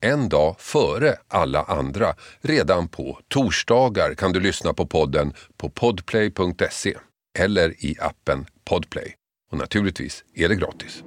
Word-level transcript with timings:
en 0.00 0.28
dag 0.28 0.56
före 0.58 1.14
alla 1.28 1.62
andra. 1.62 2.06
Redan 2.40 2.88
på 2.88 3.18
torsdagar 3.28 4.14
kan 4.14 4.32
du 4.32 4.40
lyssna 4.40 4.72
på 4.72 4.86
podden 4.86 5.32
på 5.56 5.70
podplay.se 5.70 6.94
eller 7.38 7.84
i 7.84 7.96
appen 8.00 8.46
Podplay. 8.64 9.14
Och 9.50 9.58
naturligtvis 9.58 10.24
är 10.34 10.48
det 10.48 10.54
gratis. 10.54 11.04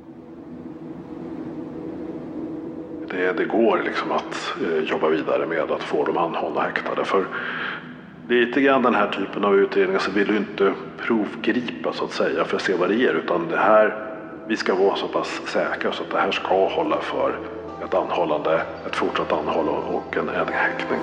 Det, 3.10 3.34
det 3.34 3.46
går 3.46 3.82
liksom 3.86 4.12
att 4.12 4.54
eh, 4.62 4.84
jobba 4.84 5.10
vidare 5.10 5.46
med 5.48 5.72
att 5.72 5.84
få 5.84 6.06
dem 6.06 6.18
anhållna 6.18 6.60
och 6.60 6.64
häktade. 6.64 7.06
För 7.06 7.26
lite 8.30 8.62
grann 8.62 8.84
den 8.84 8.96
här 8.96 9.12
typen 9.12 9.46
av 9.46 9.56
utredningar 9.56 10.00
så 10.00 10.12
vill 10.12 10.28
du 10.28 10.38
inte 10.38 10.74
provgripa 10.98 11.94
så 11.94 12.06
att 12.06 12.12
säga 12.12 12.46
för 12.46 12.56
att 12.56 12.62
se 12.62 12.74
vad 12.74 12.90
det 12.90 12.96
ger. 12.96 13.14
Utan 13.14 13.48
det 13.48 13.58
här, 13.58 14.16
vi 14.48 14.58
ska 14.58 14.76
vara 14.76 14.96
så 14.96 15.08
pass 15.08 15.42
säkra 15.46 15.92
så 15.92 16.04
att 16.04 16.12
det 16.12 16.20
här 16.20 16.32
ska 16.32 16.68
hålla 16.68 17.02
för 17.02 17.61
ett 17.84 17.94
anhållande, 17.94 18.62
ett 18.88 18.96
fortsatt 18.96 19.32
anhållande 19.32 19.82
och 19.82 20.18
en, 20.18 20.30
en 20.30 20.54
häktning. 20.54 21.00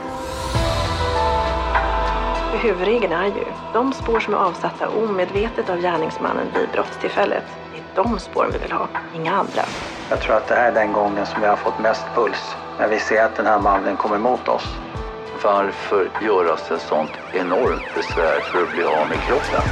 Huvudregeln 2.63 3.13
är 3.13 3.27
ju, 3.27 3.45
de 3.73 3.93
spår 3.93 4.21
som 4.21 4.35
är 4.35 4.39
avsatta 4.39 4.89
omedvetet 4.89 5.71
av 5.71 5.81
gärningsmannen 5.81 6.47
vid 6.55 6.69
brottstillfället, 6.73 7.45
det 7.73 7.79
är 8.01 8.05
de 8.05 8.19
spåren 8.19 8.51
vi 8.53 8.59
vill 8.59 8.73
ha, 8.73 8.89
inga 9.15 9.33
andra. 9.33 9.63
Jag 10.11 10.21
tror 10.21 10.37
att 10.37 10.49
det 10.49 10.55
här 10.55 10.71
är 10.71 10.75
den 10.75 10.93
gången 10.93 11.27
som 11.27 11.41
vi 11.41 11.47
har 11.47 11.57
fått 11.57 11.79
mest 11.79 12.05
puls. 12.15 12.57
När 12.79 12.89
vi 12.89 12.99
ser 12.99 13.25
att 13.25 13.37
den 13.37 13.47
här 13.47 13.59
mannen 13.59 13.97
kommer 13.97 14.17
emot 14.17 14.49
oss. 14.49 14.67
Varför 15.45 16.11
göras 16.23 16.71
ett 16.71 16.81
sånt 16.81 17.11
enormt 17.33 17.95
besvär 17.95 18.41
för 18.41 18.63
att 18.63 18.73
bli 18.75 18.85
av 18.85 19.09
med 19.09 19.19
kroppen? 19.19 19.63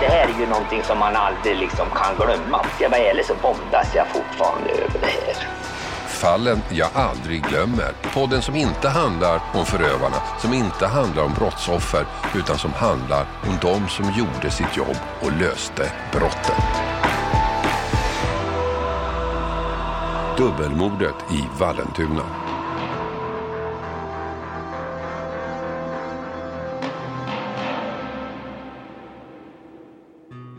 Det 0.00 0.06
här 0.06 0.28
är 0.28 0.40
ju 0.40 0.46
någonting 0.46 0.82
som 0.82 0.98
man 0.98 1.16
aldrig 1.16 1.56
liksom 1.56 1.86
kan 1.94 2.16
glömma. 2.16 2.66
Jag 2.80 2.90
vara 2.90 3.00
ärlig 3.00 3.24
så 3.24 3.34
våndas 3.42 3.94
jag 3.94 4.06
fortfarande 4.06 4.70
över 4.70 4.98
det 5.00 5.06
här. 5.06 5.57
Fallen 6.18 6.58
jag 6.70 6.88
aldrig 6.94 7.42
glömmer. 7.44 7.92
Podden 8.14 8.42
som 8.42 8.54
inte 8.56 8.88
handlar 8.88 9.42
om 9.54 9.66
förövarna, 9.66 10.16
som 10.40 10.52
inte 10.52 10.86
handlar 10.86 11.22
om 11.22 11.34
brottsoffer, 11.34 12.06
utan 12.36 12.58
som 12.58 12.72
handlar 12.72 13.26
om 13.42 13.58
de 13.60 13.88
som 13.88 14.04
gjorde 14.04 14.50
sitt 14.50 14.76
jobb 14.76 14.96
och 15.20 15.32
löste 15.40 15.92
brotten. 16.12 16.54
Dubbelmordet 20.36 21.14
i 21.32 21.44
Vallentuna. 21.58 22.24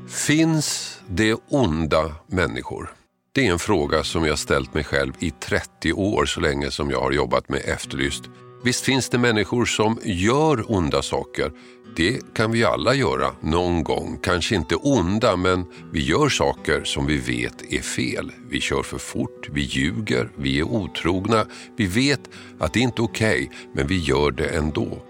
Finns 0.08 1.00
det 1.08 1.36
onda 1.50 2.16
människor? 2.28 2.99
Det 3.32 3.48
är 3.48 3.52
en 3.52 3.60
fråga 3.60 4.04
som 4.04 4.26
jag 4.26 4.40
ställt 4.40 4.74
mig 4.74 4.84
själv 4.84 5.14
i 5.20 5.32
30 5.32 5.94
år 5.94 6.26
så 6.26 6.40
länge 6.40 6.72
som 6.72 6.90
jag 6.90 7.02
har 7.02 7.12
jobbat 7.12 7.50
med 7.50 7.62
Efterlyst. 7.66 8.24
Visst 8.64 8.86
finns 8.86 9.10
det 9.10 9.18
människor 9.18 9.66
som 9.66 10.00
gör 10.04 10.72
onda 10.72 11.02
saker. 11.02 11.52
Det 11.96 12.34
kan 12.34 12.52
vi 12.52 12.64
alla 12.64 12.94
göra 12.94 13.32
någon 13.42 13.84
gång. 13.84 14.20
Kanske 14.24 14.56
inte 14.56 14.76
onda, 14.76 15.36
men 15.36 15.66
vi 15.92 16.04
gör 16.04 16.30
saker 16.30 16.84
som 16.84 17.06
vi 17.06 17.18
vet 17.18 17.74
är 17.74 17.82
fel. 17.82 18.32
Vi 18.50 18.62
kör 18.62 18.84
för 18.84 18.98
fort, 18.98 19.50
vi 19.52 19.62
ljuger, 19.62 20.30
vi 20.36 20.60
är 20.60 20.64
otrogna. 20.64 21.46
Vi 21.78 21.86
vet 21.86 22.30
att 22.60 22.74
det 22.74 22.80
inte 22.80 23.02
är 23.02 23.04
okej, 23.04 23.48
okay, 23.48 23.58
men 23.74 23.88
vi 23.88 23.98
gör 23.98 24.32
det 24.32 24.48
ändå. 24.48 25.02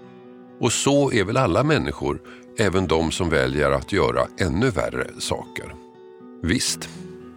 Och 0.60 0.72
så 0.72 1.12
är 1.12 1.24
väl 1.24 1.36
alla 1.36 1.62
människor, 1.62 2.20
även 2.58 2.86
de 2.86 3.10
som 3.10 3.30
väljer 3.30 3.70
att 3.70 3.92
göra 3.92 4.26
ännu 4.38 4.70
värre 4.70 5.10
saker. 5.18 5.74
Visst 6.42 6.88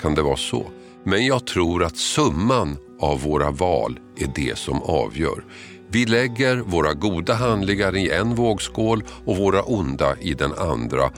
kan 0.04 0.16
det 0.16 0.22
vara 0.22 0.38
så. 0.38 0.72
Men 1.04 1.26
jag 1.26 1.48
tror 1.48 1.84
att 1.84 1.98
summan 1.98 2.78
av 3.00 3.22
våra 3.22 3.52
val 3.52 4.00
är 4.18 4.32
det 4.36 4.58
som 4.58 4.82
avgör. 4.82 5.46
Vi 5.88 6.06
lägger 6.06 6.58
våra 6.58 6.94
goda 6.94 7.34
handlingar 7.34 7.96
i 7.96 8.10
en 8.10 8.36
vågskål 8.36 9.04
och 9.26 9.38
våra 9.38 9.64
onda 9.64 10.16
i 10.20 10.34
den 10.34 10.54
andra 10.54 11.12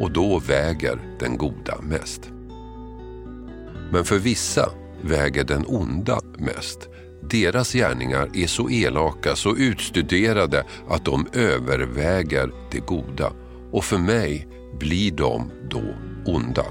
och 0.00 0.10
då 0.12 0.38
väger 0.38 1.16
den 1.18 1.36
goda 1.36 1.80
mest. 1.82 2.30
Men 3.92 4.04
för 4.04 4.18
vissa 4.18 4.70
väger 5.02 5.44
den 5.44 5.64
onda 5.66 6.20
mest. 6.38 6.88
Deras 7.30 7.72
gärningar 7.72 8.30
är 8.34 8.46
så 8.46 8.70
elaka, 8.70 9.36
så 9.36 9.56
utstuderade 9.56 10.64
att 10.88 11.04
de 11.04 11.26
överväger 11.32 12.50
det 12.70 12.86
goda. 12.86 13.32
Och 13.72 13.84
för 13.84 13.98
mig 13.98 14.48
blir 14.78 15.12
de 15.12 15.50
då 15.70 15.82
onda. 16.26 16.64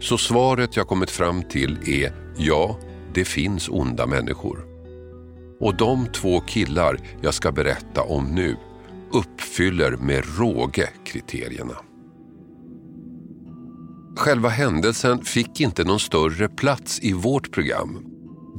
Så 0.00 0.18
svaret 0.18 0.76
jag 0.76 0.88
kommit 0.88 1.10
fram 1.10 1.42
till 1.42 1.78
är 1.86 2.12
ja, 2.36 2.78
det 3.14 3.24
finns 3.24 3.68
onda 3.68 4.06
människor. 4.06 4.66
Och 5.60 5.76
de 5.76 6.06
två 6.06 6.40
killar 6.40 7.00
jag 7.20 7.34
ska 7.34 7.52
berätta 7.52 8.02
om 8.02 8.24
nu 8.24 8.56
uppfyller 9.12 9.96
med 9.96 10.24
råge 10.38 10.88
kriterierna. 11.04 11.76
Själva 14.16 14.48
händelsen 14.48 15.24
fick 15.24 15.60
inte 15.60 15.84
någon 15.84 16.00
större 16.00 16.48
plats 16.48 17.00
i 17.02 17.12
vårt 17.12 17.52
program. 17.52 18.04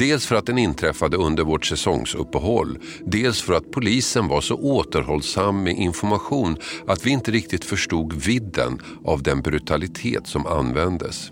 Dels 0.01 0.25
för 0.25 0.35
att 0.35 0.45
den 0.45 0.57
inträffade 0.57 1.17
under 1.17 1.43
vårt 1.43 1.65
säsongsuppehåll, 1.65 2.79
dels 3.05 3.41
för 3.41 3.53
att 3.53 3.71
polisen 3.71 4.27
var 4.27 4.41
så 4.41 4.55
återhållsam 4.55 5.63
med 5.63 5.77
information 5.77 6.57
att 6.87 7.05
vi 7.05 7.11
inte 7.11 7.31
riktigt 7.31 7.65
förstod 7.65 8.13
vidden 8.13 8.81
av 9.05 9.23
den 9.23 9.41
brutalitet 9.41 10.27
som 10.27 10.45
användes. 10.45 11.31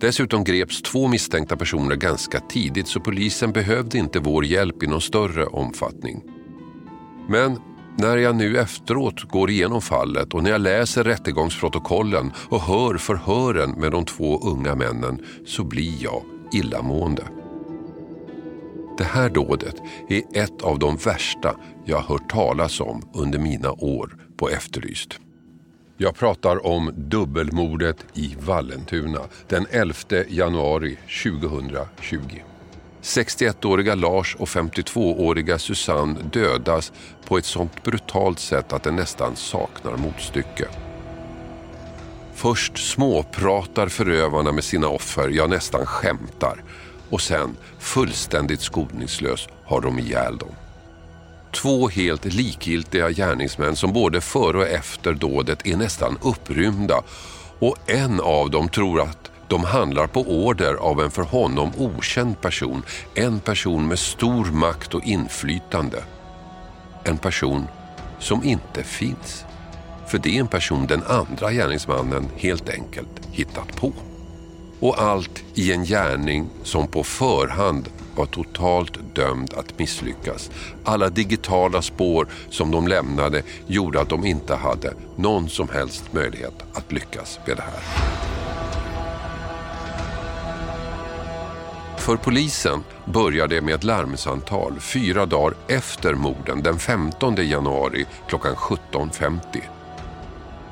Dessutom 0.00 0.44
greps 0.44 0.82
två 0.82 1.08
misstänkta 1.08 1.56
personer 1.56 1.96
ganska 1.96 2.40
tidigt 2.40 2.88
så 2.88 3.00
polisen 3.00 3.52
behövde 3.52 3.98
inte 3.98 4.18
vår 4.18 4.44
hjälp 4.44 4.82
i 4.82 4.86
någon 4.86 5.00
större 5.00 5.46
omfattning. 5.46 6.22
Men 7.28 7.58
när 7.98 8.16
jag 8.16 8.36
nu 8.36 8.58
efteråt 8.58 9.22
går 9.22 9.50
igenom 9.50 9.82
fallet 9.82 10.34
och 10.34 10.42
när 10.42 10.50
jag 10.50 10.60
läser 10.60 11.04
rättegångsprotokollen 11.04 12.32
och 12.48 12.60
hör 12.60 12.98
förhören 12.98 13.70
med 13.70 13.92
de 13.92 14.04
två 14.04 14.40
unga 14.40 14.74
männen 14.74 15.20
så 15.46 15.64
blir 15.64 16.02
jag 16.02 16.31
illamående. 16.54 17.22
Det 18.98 19.04
här 19.04 19.28
dådet 19.28 19.76
är 20.08 20.22
ett 20.34 20.62
av 20.62 20.78
de 20.78 20.96
värsta 20.96 21.56
jag 21.84 22.00
hört 22.00 22.30
talas 22.30 22.80
om 22.80 23.02
under 23.14 23.38
mina 23.38 23.72
år 23.72 24.16
på 24.36 24.48
Efterlyst. 24.48 25.18
Jag 25.96 26.14
pratar 26.14 26.66
om 26.66 26.92
dubbelmordet 26.96 27.96
i 28.14 28.36
Vallentuna 28.40 29.20
den 29.48 29.66
11 29.70 29.94
januari 30.28 30.98
2020. 31.24 32.18
61-åriga 33.02 33.94
Lars 33.94 34.36
och 34.38 34.48
52-åriga 34.48 35.58
Susanne 35.58 36.16
dödas 36.32 36.92
på 37.24 37.38
ett 37.38 37.44
sånt 37.44 37.82
brutalt 37.82 38.38
sätt 38.38 38.72
att 38.72 38.82
det 38.82 38.90
nästan 38.90 39.36
saknar 39.36 39.96
motstycke. 39.96 40.68
Först 42.42 42.78
småpratar 42.78 43.88
förövarna 43.88 44.52
med 44.52 44.64
sina 44.64 44.88
offer, 44.88 45.28
ja 45.28 45.46
nästan 45.46 45.86
skämtar. 45.86 46.62
Och 47.10 47.20
sen, 47.20 47.56
fullständigt 47.78 48.60
skoningslös, 48.60 49.48
har 49.64 49.80
de 49.80 49.98
ihjäl 49.98 50.38
dem. 50.38 50.54
Två 51.54 51.88
helt 51.88 52.24
likgiltiga 52.24 53.10
gärningsmän 53.10 53.76
som 53.76 53.92
både 53.92 54.20
före 54.20 54.58
och 54.58 54.66
efter 54.66 55.12
dådet 55.12 55.66
är 55.66 55.76
nästan 55.76 56.18
upprymda 56.22 57.02
och 57.58 57.76
en 57.90 58.20
av 58.20 58.50
dem 58.50 58.68
tror 58.68 59.00
att 59.00 59.30
de 59.48 59.64
handlar 59.64 60.06
på 60.06 60.20
order 60.20 60.74
av 60.74 61.00
en 61.00 61.10
för 61.10 61.22
honom 61.22 61.72
okänd 61.78 62.40
person. 62.40 62.82
En 63.14 63.40
person 63.40 63.88
med 63.88 63.98
stor 63.98 64.44
makt 64.44 64.94
och 64.94 65.04
inflytande. 65.04 66.04
En 67.04 67.18
person 67.18 67.66
som 68.18 68.44
inte 68.44 68.84
finns. 68.84 69.44
För 70.06 70.18
det 70.18 70.36
är 70.36 70.40
en 70.40 70.48
person 70.48 70.86
den 70.86 71.02
andra 71.02 71.52
gärningsmannen 71.52 72.28
helt 72.36 72.68
enkelt 72.68 73.26
hittat 73.30 73.76
på. 73.76 73.92
Och 74.80 75.02
allt 75.02 75.42
i 75.54 75.72
en 75.72 75.84
gärning 75.84 76.48
som 76.62 76.88
på 76.88 77.04
förhand 77.04 77.88
var 78.16 78.26
totalt 78.26 79.14
dömd 79.14 79.54
att 79.54 79.78
misslyckas. 79.78 80.50
Alla 80.84 81.08
digitala 81.08 81.82
spår 81.82 82.28
som 82.50 82.70
de 82.70 82.88
lämnade 82.88 83.42
gjorde 83.66 84.00
att 84.00 84.08
de 84.08 84.26
inte 84.26 84.54
hade 84.54 84.94
någon 85.16 85.48
som 85.48 85.68
helst 85.68 86.12
möjlighet 86.12 86.62
att 86.72 86.92
lyckas 86.92 87.38
med 87.46 87.56
det 87.56 87.62
här. 87.62 87.82
För 92.02 92.16
polisen 92.16 92.84
börjar 93.04 93.48
det 93.48 93.60
med 93.60 93.74
ett 93.74 93.84
larmsamtal 93.84 94.80
fyra 94.80 95.26
dagar 95.26 95.54
efter 95.68 96.14
morden 96.14 96.62
den 96.62 96.78
15 96.78 97.34
januari 97.36 98.06
klockan 98.28 98.54
17.50. 98.54 99.40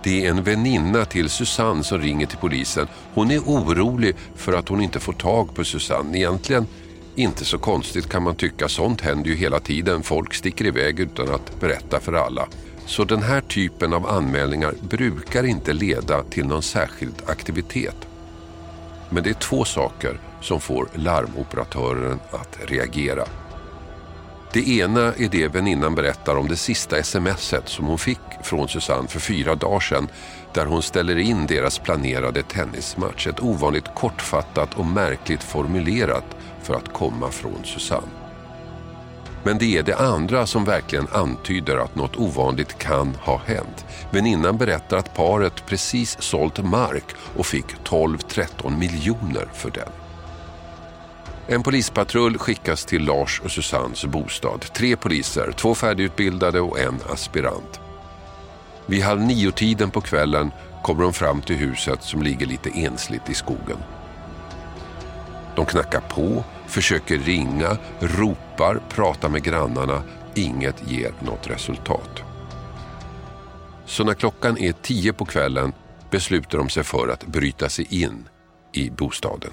Det 0.02 0.26
är 0.26 0.30
en 0.30 0.42
väninna 0.42 1.04
till 1.04 1.30
Susanne 1.30 1.84
som 1.84 1.98
ringer 1.98 2.26
till 2.26 2.38
polisen. 2.38 2.88
Hon 3.14 3.30
är 3.30 3.38
orolig 3.38 4.16
för 4.34 4.52
att 4.52 4.68
hon 4.68 4.80
inte 4.80 5.00
får 5.00 5.12
tag 5.12 5.54
på 5.54 5.64
Susanne. 5.64 6.18
Egentligen 6.18 6.66
inte 7.14 7.44
så 7.44 7.58
konstigt 7.58 8.08
kan 8.08 8.22
man 8.22 8.34
tycka. 8.34 8.68
Sånt 8.68 9.00
händer 9.00 9.30
ju 9.30 9.36
hela 9.36 9.60
tiden. 9.60 10.02
Folk 10.02 10.34
sticker 10.34 10.66
iväg 10.66 11.00
utan 11.00 11.34
att 11.34 11.60
berätta 11.60 12.00
för 12.00 12.12
alla. 12.12 12.48
Så 12.86 13.04
den 13.04 13.22
här 13.22 13.40
typen 13.40 13.92
av 13.92 14.06
anmälningar 14.06 14.74
brukar 14.90 15.44
inte 15.44 15.72
leda 15.72 16.22
till 16.22 16.46
någon 16.46 16.62
särskild 16.62 17.22
aktivitet. 17.26 17.96
Men 19.10 19.22
det 19.22 19.30
är 19.30 19.34
två 19.34 19.64
saker 19.64 20.20
som 20.40 20.60
får 20.60 20.88
larmoperatören 20.94 22.20
att 22.30 22.58
reagera. 22.66 23.24
Det 24.52 24.68
ena 24.68 25.00
är 25.00 25.28
det 25.28 25.48
väninnan 25.48 25.94
berättar 25.94 26.36
om 26.36 26.48
det 26.48 26.56
sista 26.56 27.02
smset 27.02 27.68
som 27.68 27.86
hon 27.86 27.98
fick 27.98 28.18
från 28.42 28.68
Susanne 28.68 29.08
för 29.08 29.20
fyra 29.20 29.54
dagar 29.54 29.80
sedan 29.80 30.08
där 30.54 30.66
hon 30.66 30.82
ställer 30.82 31.18
in 31.18 31.46
deras 31.46 31.78
planerade 31.78 32.42
tennismatch. 32.42 33.26
Ett 33.26 33.40
ovanligt 33.40 33.94
kortfattat 33.94 34.74
och 34.74 34.86
märkligt 34.86 35.42
formulerat 35.42 36.24
för 36.62 36.74
att 36.74 36.92
komma 36.92 37.30
från 37.30 37.64
Susanne. 37.64 38.06
Men 39.42 39.58
det 39.58 39.78
är 39.78 39.82
det 39.82 39.96
andra 39.96 40.46
som 40.46 40.64
verkligen 40.64 41.08
antyder 41.12 41.76
att 41.76 41.94
något 41.94 42.16
ovanligt 42.16 42.78
kan 42.78 43.14
ha 43.14 43.40
hänt. 43.46 43.84
Väninnan 44.10 44.56
berättar 44.56 44.96
att 44.96 45.14
paret 45.14 45.66
precis 45.66 46.22
sålt 46.22 46.64
mark 46.64 47.04
och 47.36 47.46
fick 47.46 47.66
12-13 47.84 48.78
miljoner 48.78 49.48
för 49.54 49.70
den. 49.70 49.99
En 51.52 51.62
polispatrull 51.62 52.38
skickas 52.38 52.84
till 52.84 53.04
Lars 53.04 53.40
och 53.44 53.50
Susannes 53.50 54.04
bostad. 54.04 54.60
Tre 54.60 54.96
poliser, 54.96 55.52
två 55.52 55.74
färdigutbildade 55.74 56.60
och 56.60 56.78
en 56.80 56.98
aspirant. 57.08 57.80
Vid 58.86 59.02
halv 59.02 59.20
nio-tiden 59.20 59.90
på 59.90 60.00
kvällen 60.00 60.50
kommer 60.82 61.02
de 61.02 61.12
fram 61.12 61.42
till 61.42 61.56
huset 61.56 62.02
som 62.02 62.22
ligger 62.22 62.46
lite 62.46 62.70
ensligt 62.70 63.30
i 63.30 63.34
skogen. 63.34 63.76
De 65.56 65.66
knackar 65.66 66.00
på, 66.00 66.44
försöker 66.66 67.18
ringa, 67.18 67.76
ropar, 68.00 68.80
pratar 68.88 69.28
med 69.28 69.42
grannarna. 69.42 70.02
Inget 70.34 70.90
ger 70.90 71.12
något 71.20 71.50
resultat. 71.50 72.22
Så 73.86 74.04
när 74.04 74.14
klockan 74.14 74.58
är 74.58 74.72
tio 74.72 75.12
på 75.12 75.24
kvällen 75.24 75.72
beslutar 76.10 76.58
de 76.58 76.68
sig 76.68 76.84
för 76.84 77.08
att 77.08 77.26
bryta 77.26 77.68
sig 77.68 78.02
in 78.02 78.28
i 78.72 78.90
bostaden. 78.90 79.52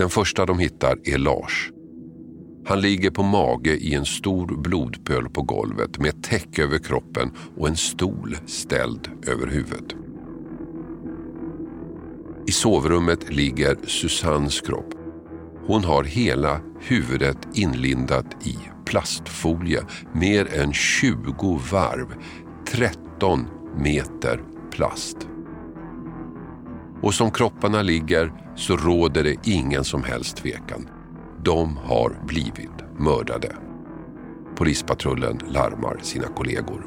Den 0.00 0.10
första 0.10 0.46
de 0.46 0.58
hittar 0.58 0.98
är 1.04 1.18
Lars. 1.18 1.70
Han 2.66 2.80
ligger 2.80 3.10
på 3.10 3.22
mage 3.22 3.70
i 3.70 3.94
en 3.94 4.04
stor 4.04 4.62
blodpöl 4.62 5.28
på 5.28 5.42
golvet 5.42 5.98
med 5.98 6.08
ett 6.08 6.22
täcke 6.22 6.62
över 6.62 6.78
kroppen 6.78 7.30
och 7.56 7.68
en 7.68 7.76
stol 7.76 8.36
ställd 8.46 9.10
över 9.26 9.46
huvudet. 9.46 9.94
I 12.46 12.52
sovrummet 12.52 13.32
ligger 13.32 13.76
Susannes 13.86 14.60
kropp. 14.60 14.94
Hon 15.66 15.84
har 15.84 16.04
hela 16.04 16.60
huvudet 16.80 17.48
inlindat 17.54 18.46
i 18.46 18.56
plastfolie. 18.86 19.82
Mer 20.14 20.54
än 20.54 20.72
20 20.72 21.60
varv. 21.72 22.14
13 22.66 23.46
meter 23.76 24.42
plast. 24.70 25.29
Och 27.02 27.14
som 27.14 27.30
kropparna 27.30 27.82
ligger 27.82 28.32
så 28.56 28.76
råder 28.76 29.24
det 29.24 29.36
ingen 29.44 29.84
som 29.84 30.04
helst 30.04 30.36
tvekan. 30.36 30.88
De 31.44 31.76
har 31.76 32.26
blivit 32.26 32.98
mördade. 32.98 33.52
Polispatrullen 34.56 35.40
larmar 35.48 35.98
sina 36.02 36.26
kollegor. 36.26 36.86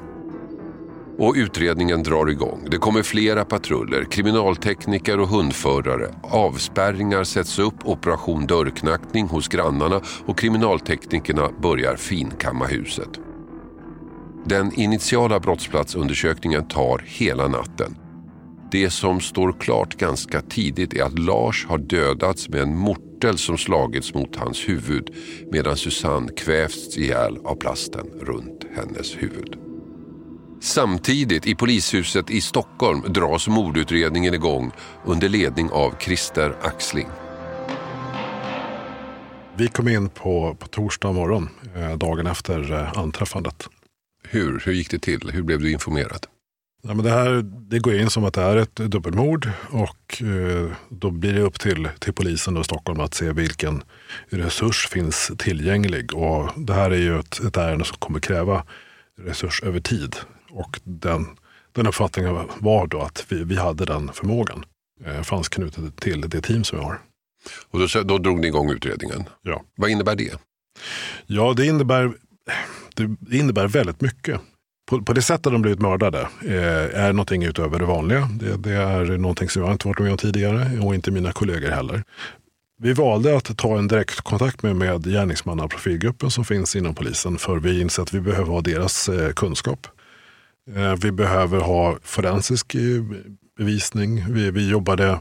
Och 1.18 1.34
utredningen 1.38 2.04
drar 2.04 2.30
igång. 2.30 2.68
Det 2.72 2.78
kommer 2.78 3.04
flera 3.04 3.46
patruller, 3.46 4.04
kriminaltekniker 4.04 5.20
och 5.20 5.28
hundförare. 5.28 6.16
Avspärringar 6.24 7.24
sätts 7.24 7.60
upp, 7.60 7.76
operation 7.86 8.48
dörrknackning 8.48 9.28
hos 9.28 9.48
grannarna 9.48 10.02
och 10.26 10.38
kriminalteknikerna 10.38 11.50
börjar 11.62 11.96
finkamma 11.96 12.66
huset. 12.66 13.20
Den 14.46 14.80
initiala 14.80 15.40
brottsplatsundersökningen 15.40 16.68
tar 16.68 17.02
hela 17.06 17.48
natten. 17.48 17.96
Det 18.74 18.90
som 18.90 19.20
står 19.20 19.52
klart 19.60 19.96
ganska 19.96 20.42
tidigt 20.42 20.94
är 20.94 21.04
att 21.04 21.20
Lars 21.20 21.66
har 21.66 21.78
dödats 21.78 22.50
med 22.50 22.62
en 22.62 22.78
mortel 22.78 23.38
som 23.38 23.58
slagits 23.58 24.14
mot 24.14 24.36
hans 24.36 24.70
huvud 24.70 25.10
medan 25.52 25.78
Susanne 25.78 26.32
kvävts 26.32 26.98
ihjäl 26.98 27.38
av 27.46 27.56
plasten 27.56 28.06
runt 28.22 28.66
hennes 28.76 29.16
huvud. 29.16 29.58
Samtidigt 30.62 31.48
i 31.48 31.56
polishuset 31.56 32.30
i 32.30 32.42
Stockholm 32.42 33.02
dras 33.14 33.48
mordutredningen 33.48 34.34
igång 34.34 34.72
under 35.06 35.30
ledning 35.30 35.70
av 35.72 35.94
Christer 36.00 36.56
Axling. 36.62 37.08
Vi 39.58 39.68
kom 39.68 39.88
in 39.88 40.10
på, 40.10 40.56
på 40.60 40.68
torsdag 40.68 41.12
morgon, 41.12 41.50
eh, 41.76 41.98
dagen 41.98 42.28
efter 42.28 42.74
eh, 42.74 42.98
anträffandet. 42.98 43.70
Hur? 44.24 44.64
Hur 44.66 44.74
gick 44.74 44.92
det 44.92 45.00
till? 45.00 45.32
Hur 45.34 45.44
blev 45.44 45.60
du 45.60 45.72
informerad? 45.72 46.28
Ja, 46.88 46.94
men 46.94 47.06
det, 47.06 47.12
här, 47.12 47.42
det 47.44 47.80
går 47.80 47.96
in 47.96 48.10
som 48.10 48.26
att 48.26 48.34
det 48.34 48.42
är 48.42 48.56
ett 48.56 48.76
dubbelmord 48.76 49.50
och 49.70 50.22
eh, 50.22 50.72
då 50.90 51.12
blir 51.12 51.34
det 51.34 51.42
upp 51.42 51.60
till, 51.60 51.90
till 52.00 52.14
polisen 52.14 52.58
i 52.58 52.64
Stockholm 52.64 53.00
att 53.00 53.14
se 53.14 53.32
vilken 53.32 53.84
resurs 54.30 54.88
finns 54.88 55.32
tillgänglig. 55.38 56.14
Och 56.14 56.50
det 56.56 56.74
här 56.74 56.92
är 56.92 56.98
ju 56.98 57.20
ett, 57.20 57.40
ett 57.40 57.58
ärende 57.58 57.86
som 57.86 57.98
kommer 57.98 58.20
kräva 58.20 58.66
resurs 59.22 59.64
över 59.64 59.80
tid. 59.80 60.16
Och 60.50 60.80
den, 60.84 61.28
den 61.72 61.88
uppfattningen 61.88 62.48
var 62.60 62.88
då 62.88 63.02
att 63.02 63.26
vi, 63.30 63.44
vi 63.44 63.56
hade 63.56 63.86
den 63.86 64.12
förmågan. 64.14 64.66
Eh, 65.06 65.22
fanns 65.22 65.50
knutet 65.50 65.96
till 65.96 66.30
det 66.30 66.42
team 66.42 66.64
som 66.64 66.80
vi 66.80 66.86
har. 66.86 67.00
Och 67.72 67.80
då, 67.80 68.02
då 68.04 68.18
drog 68.18 68.40
ni 68.40 68.48
igång 68.48 68.72
utredningen? 68.72 69.24
Ja. 69.42 69.64
Vad 69.76 69.90
innebär 69.90 70.16
det? 70.16 70.38
Ja, 71.26 71.54
det 71.54 71.66
innebär, 71.66 72.14
det 72.96 73.38
innebär 73.38 73.68
väldigt 73.68 74.02
mycket. 74.02 74.42
På, 74.90 75.02
på 75.02 75.14
det 75.14 75.22
sättet 75.22 75.54
de 75.54 75.62
blivit 75.62 75.80
mördade 75.80 76.20
eh, 76.42 77.04
är 77.04 77.14
någonting 77.14 77.44
utöver 77.44 77.80
det 77.80 77.86
vanliga. 77.86 78.30
Det, 78.40 78.58
det, 78.58 78.74
är 78.74 79.18
någonting 79.18 79.50
som 79.50 79.62
jag 79.62 79.72
inte 79.72 79.88
varit 79.88 80.00
med 80.00 80.12
om 80.12 80.18
tidigare 80.18 80.80
och 80.82 80.96
inte 80.96 81.12
mina 81.12 81.32
kollegor 81.32 81.70
heller. 81.70 82.04
Vi 82.80 82.94
valde 82.94 83.38
att 83.38 83.58
ta 83.58 83.78
en 83.78 83.88
direktkontakt 83.88 84.64
med, 84.64 84.76
med 84.76 85.06
gärningsmannaprofilgruppen 85.06 86.32
som 86.32 86.46
finns 86.46 86.76
inom 86.76 86.96
polisen 86.96 87.38
för 87.38 87.58
vi 87.58 87.82
inser 87.82 88.04
att 88.04 88.14
vi 88.14 88.22
behöver 88.22 88.52
ha 88.52 88.62
deras 88.62 89.10
eh, 89.10 89.34
kunskap. 89.34 89.88
Eh, 90.76 90.96
vi 91.02 91.12
behöver 91.12 91.60
ha 91.60 91.98
forensisk 92.04 92.76
eh, 92.76 93.04
bevisning. 93.58 94.34
Vi, 94.34 94.52
vi 94.52 94.70
jobbade 94.70 95.20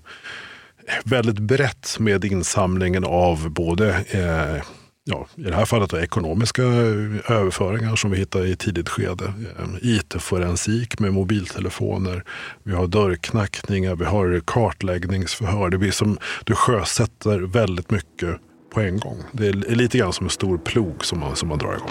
väldigt 1.04 1.38
brett 1.38 1.97
med 1.99 2.25
insamlingen 2.25 3.04
av 3.04 3.50
både 3.50 3.88
eh, 4.11 4.64
ja, 5.04 5.26
i 5.37 5.42
det 5.42 5.54
här 5.54 5.64
fallet 5.64 5.90
då, 5.90 5.99
ekonomiska 5.99 6.62
eh, 6.62 7.30
överföringar 7.30 7.97
som 7.97 8.11
vi 8.11 8.18
hittar 8.18 8.47
i 8.47 8.56
tidigt 8.56 8.88
skede. 8.88 9.25
Eh, 9.59 9.64
IT-forensik 9.82 11.00
med 11.00 11.12
mobiltelefoner. 11.12 12.25
Vi 12.62 12.75
har 12.75 12.87
dörrknackningar, 12.87 13.97
vi 13.97 14.04
har 14.04 14.42
kartläggningsförhör. 14.44 15.71
Det 15.71 15.78
blir 15.78 15.90
som 15.90 16.18
du 16.44 16.54
sjösätter 16.54 17.38
väldigt 17.38 17.90
mycket 17.90 18.37
på 18.75 18.80
en 18.80 18.99
gång. 18.99 19.18
Det 19.32 19.47
är 19.47 19.52
lite 19.52 19.99
grann 19.99 20.12
som 20.12 20.26
en 20.26 20.30
stor 20.30 20.59
plog 20.59 21.04
som 21.04 21.18
man, 21.18 21.37
som 21.37 21.49
man 21.49 21.59
drar 21.59 21.75
igång. 21.75 21.90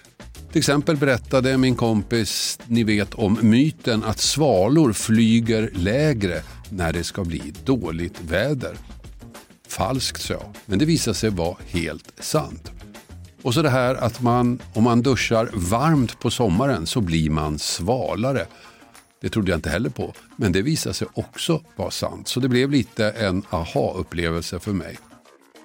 Till 0.51 0.59
exempel 0.59 0.97
berättade 0.97 1.57
min 1.57 1.75
kompis, 1.75 2.59
ni 2.67 2.83
vet 2.83 3.13
om 3.13 3.37
myten 3.41 4.03
att 4.03 4.19
svalor 4.19 4.93
flyger 4.93 5.69
lägre 5.73 6.41
när 6.69 6.93
det 6.93 7.03
ska 7.03 7.23
bli 7.23 7.53
dåligt 7.65 8.21
väder. 8.21 8.77
Falskt 9.67 10.21
sa 10.21 10.33
jag, 10.33 10.55
men 10.65 10.79
det 10.79 10.85
visade 10.85 11.15
sig 11.15 11.29
vara 11.29 11.57
helt 11.67 12.13
sant. 12.19 12.71
Och 13.41 13.53
så 13.53 13.61
det 13.61 13.69
här 13.69 13.95
att 13.95 14.21
man, 14.21 14.59
om 14.73 14.83
man 14.83 15.01
duschar 15.01 15.49
varmt 15.53 16.19
på 16.19 16.31
sommaren 16.31 16.85
så 16.87 17.01
blir 17.01 17.29
man 17.29 17.59
svalare. 17.59 18.45
Det 19.21 19.29
trodde 19.29 19.51
jag 19.51 19.57
inte 19.57 19.69
heller 19.69 19.89
på, 19.89 20.13
men 20.35 20.51
det 20.51 20.61
visade 20.61 20.93
sig 20.93 21.07
också 21.13 21.61
vara 21.75 21.91
sant. 21.91 22.27
Så 22.27 22.39
det 22.39 22.47
blev 22.47 22.71
lite 22.71 23.09
en 23.09 23.43
aha-upplevelse 23.49 24.59
för 24.59 24.73
mig. 24.73 24.97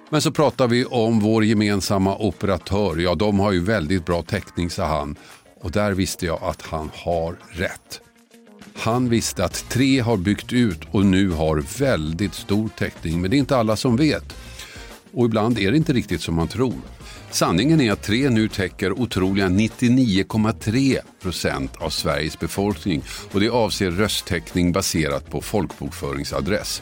Men 0.09 0.21
så 0.21 0.31
pratar 0.31 0.67
vi 0.67 0.85
om 0.85 1.19
vår 1.19 1.45
gemensamma 1.45 2.17
operatör. 2.17 2.97
Ja, 2.97 3.15
de 3.15 3.39
har 3.39 3.51
ju 3.51 3.63
väldigt 3.63 4.05
bra 4.05 4.23
täckning, 4.23 4.69
sa 4.69 4.85
han. 4.85 5.15
Och 5.61 5.71
där 5.71 5.91
visste 5.91 6.25
jag 6.25 6.43
att 6.43 6.61
han 6.61 6.91
har 6.93 7.35
rätt. 7.49 8.01
Han 8.75 9.09
visste 9.09 9.45
att 9.45 9.69
tre 9.69 9.99
har 9.99 10.17
byggt 10.17 10.53
ut 10.53 10.79
och 10.91 11.05
nu 11.05 11.29
har 11.29 11.79
väldigt 11.79 12.33
stor 12.33 12.69
täckning. 12.77 13.21
Men 13.21 13.31
det 13.31 13.37
är 13.37 13.39
inte 13.39 13.57
alla 13.57 13.75
som 13.75 13.95
vet. 13.95 14.35
Och 15.13 15.25
ibland 15.25 15.59
är 15.59 15.71
det 15.71 15.77
inte 15.77 15.93
riktigt 15.93 16.21
som 16.21 16.35
man 16.35 16.47
tror. 16.47 16.81
Sanningen 17.31 17.81
är 17.81 17.91
att 17.91 18.03
tre 18.03 18.29
nu 18.29 18.47
täcker 18.47 18.91
otroliga 18.91 19.47
99,3 19.47 20.99
procent 21.21 21.75
av 21.77 21.89
Sveriges 21.89 22.39
befolkning 22.39 23.03
och 23.31 23.39
det 23.39 23.49
avser 23.49 23.91
rösttäckning 23.91 24.71
baserat 24.71 25.29
på 25.29 25.41
folkbokföringsadress. 25.41 26.81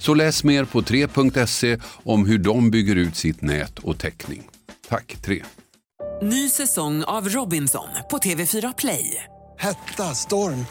Så 0.00 0.14
läs 0.14 0.44
mer 0.44 0.64
på 0.64 0.80
3.se 0.80 1.78
om 2.04 2.26
hur 2.26 2.38
de 2.38 2.70
bygger 2.70 2.96
ut 2.96 3.16
sitt 3.16 3.42
nät 3.42 3.78
och 3.78 3.98
täckning. 3.98 4.42
Tack 4.88 5.16
3. 5.22 5.42
Ny 6.22 6.48
säsong 6.48 7.04
av 7.04 7.28
Robinson 7.28 7.88
på 8.10 8.18
TV4 8.18 8.74
Play. 8.78 9.24
Hetta, 9.58 10.14
storm, 10.14 10.66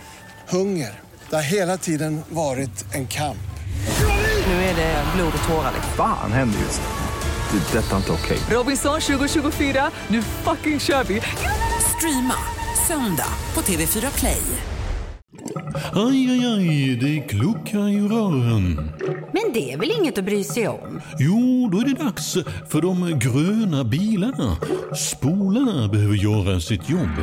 hunger. 0.50 1.00
Det 1.30 1.36
har 1.36 1.44
hela 1.44 1.78
tiden 1.78 2.22
varit 2.30 2.94
en 2.94 3.08
kamp. 3.08 3.38
Nu 4.48 4.54
är 4.54 4.76
det 4.76 5.06
blod 5.16 5.34
och 5.42 5.48
tårar. 5.48 5.74
Fan 5.98 6.32
händer 6.32 6.60
just 6.60 6.82
det. 6.82 7.58
Det 7.58 7.78
är 7.78 7.84
detta 7.84 7.98
inte 7.98 8.12
okej. 8.12 8.40
Robinson 8.50 9.02
2024, 9.02 9.92
nu 10.08 10.22
fucking 10.22 10.80
kör 10.80 11.04
vi! 11.04 11.22
Streama 11.98 12.36
söndag 12.88 13.34
på 13.54 13.62
TV4 13.62 14.20
Play. 14.20 14.42
Aj, 15.94 16.30
aj, 16.32 16.46
aj, 16.46 16.96
det 17.02 17.20
kluckar 17.30 17.90
i 17.90 18.00
rören. 18.00 18.92
Men 19.34 19.54
det 19.54 19.74
är 19.74 19.78
väl 19.78 19.92
inget 20.00 20.18
att 20.18 20.26
bry 20.26 20.44
sig 20.44 20.68
om? 20.68 21.02
Jo, 21.20 21.70
då 21.72 21.80
är 21.80 21.86
det 21.86 22.04
dags 22.04 22.38
för 22.70 22.82
de 22.82 23.20
gröna 23.20 23.84
bilarna. 23.84 24.58
Spolarna 24.96 25.88
behöver 25.88 26.16
göra 26.16 26.60
sitt 26.60 26.90
jobb. 26.90 27.16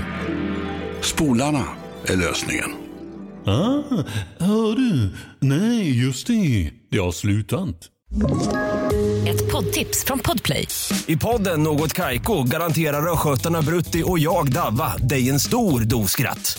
Spolarna 1.01 1.65
är 2.07 2.17
lösningen. 2.17 2.71
Ah, 3.45 3.83
hör 4.39 4.77
du? 4.77 5.15
Nej, 5.41 6.05
just 6.05 6.27
det. 6.27 6.71
Det 6.91 6.99
har 6.99 7.13
slutat. 7.13 7.91
Ett 9.27 9.53
poddtips 9.53 10.05
från 10.05 10.19
Podplay. 10.19 10.69
I 11.07 11.17
podden 11.17 11.63
Något 11.63 11.93
Kaiko 11.93 12.43
garanterar 12.43 13.13
östgötarna 13.13 13.63
Brutti 13.63 14.03
och 14.07 14.19
jag, 14.19 14.53
Davva, 14.53 14.97
dig 14.97 15.31
en 15.31 15.41
stor 15.41 15.81
dos 15.81 16.11
skratt. 16.11 16.59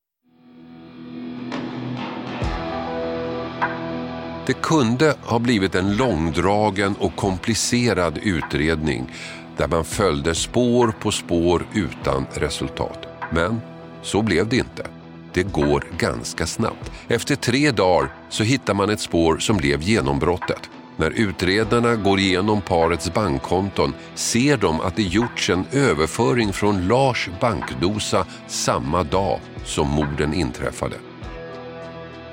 Det 4.51 4.61
kunde 4.61 5.15
ha 5.21 5.39
blivit 5.39 5.75
en 5.75 5.95
långdragen 5.97 6.95
och 6.99 7.15
komplicerad 7.15 8.19
utredning 8.23 9.11
där 9.57 9.67
man 9.67 9.85
följde 9.85 10.35
spår 10.35 10.93
på 10.99 11.11
spår 11.11 11.65
utan 11.73 12.25
resultat. 12.33 13.07
Men 13.29 13.61
så 14.01 14.21
blev 14.21 14.49
det 14.49 14.57
inte. 14.57 14.87
Det 15.33 15.43
går 15.43 15.83
ganska 15.97 16.45
snabbt. 16.45 16.91
Efter 17.07 17.35
tre 17.35 17.71
dagar 17.71 18.13
så 18.29 18.43
hittar 18.43 18.73
man 18.73 18.89
ett 18.89 18.99
spår 18.99 19.37
som 19.37 19.57
blev 19.57 19.81
genombrottet. 19.81 20.69
När 20.97 21.09
utredarna 21.09 21.95
går 21.95 22.19
igenom 22.19 22.61
parets 22.61 23.13
bankkonton 23.13 23.93
ser 24.15 24.57
de 24.57 24.81
att 24.81 24.95
det 24.95 25.03
gjorts 25.03 25.49
en 25.49 25.65
överföring 25.71 26.53
från 26.53 26.87
Lars 26.87 27.29
bankdosa 27.41 28.25
samma 28.47 29.03
dag 29.03 29.39
som 29.65 29.89
morden 29.89 30.33
inträffade. 30.33 30.95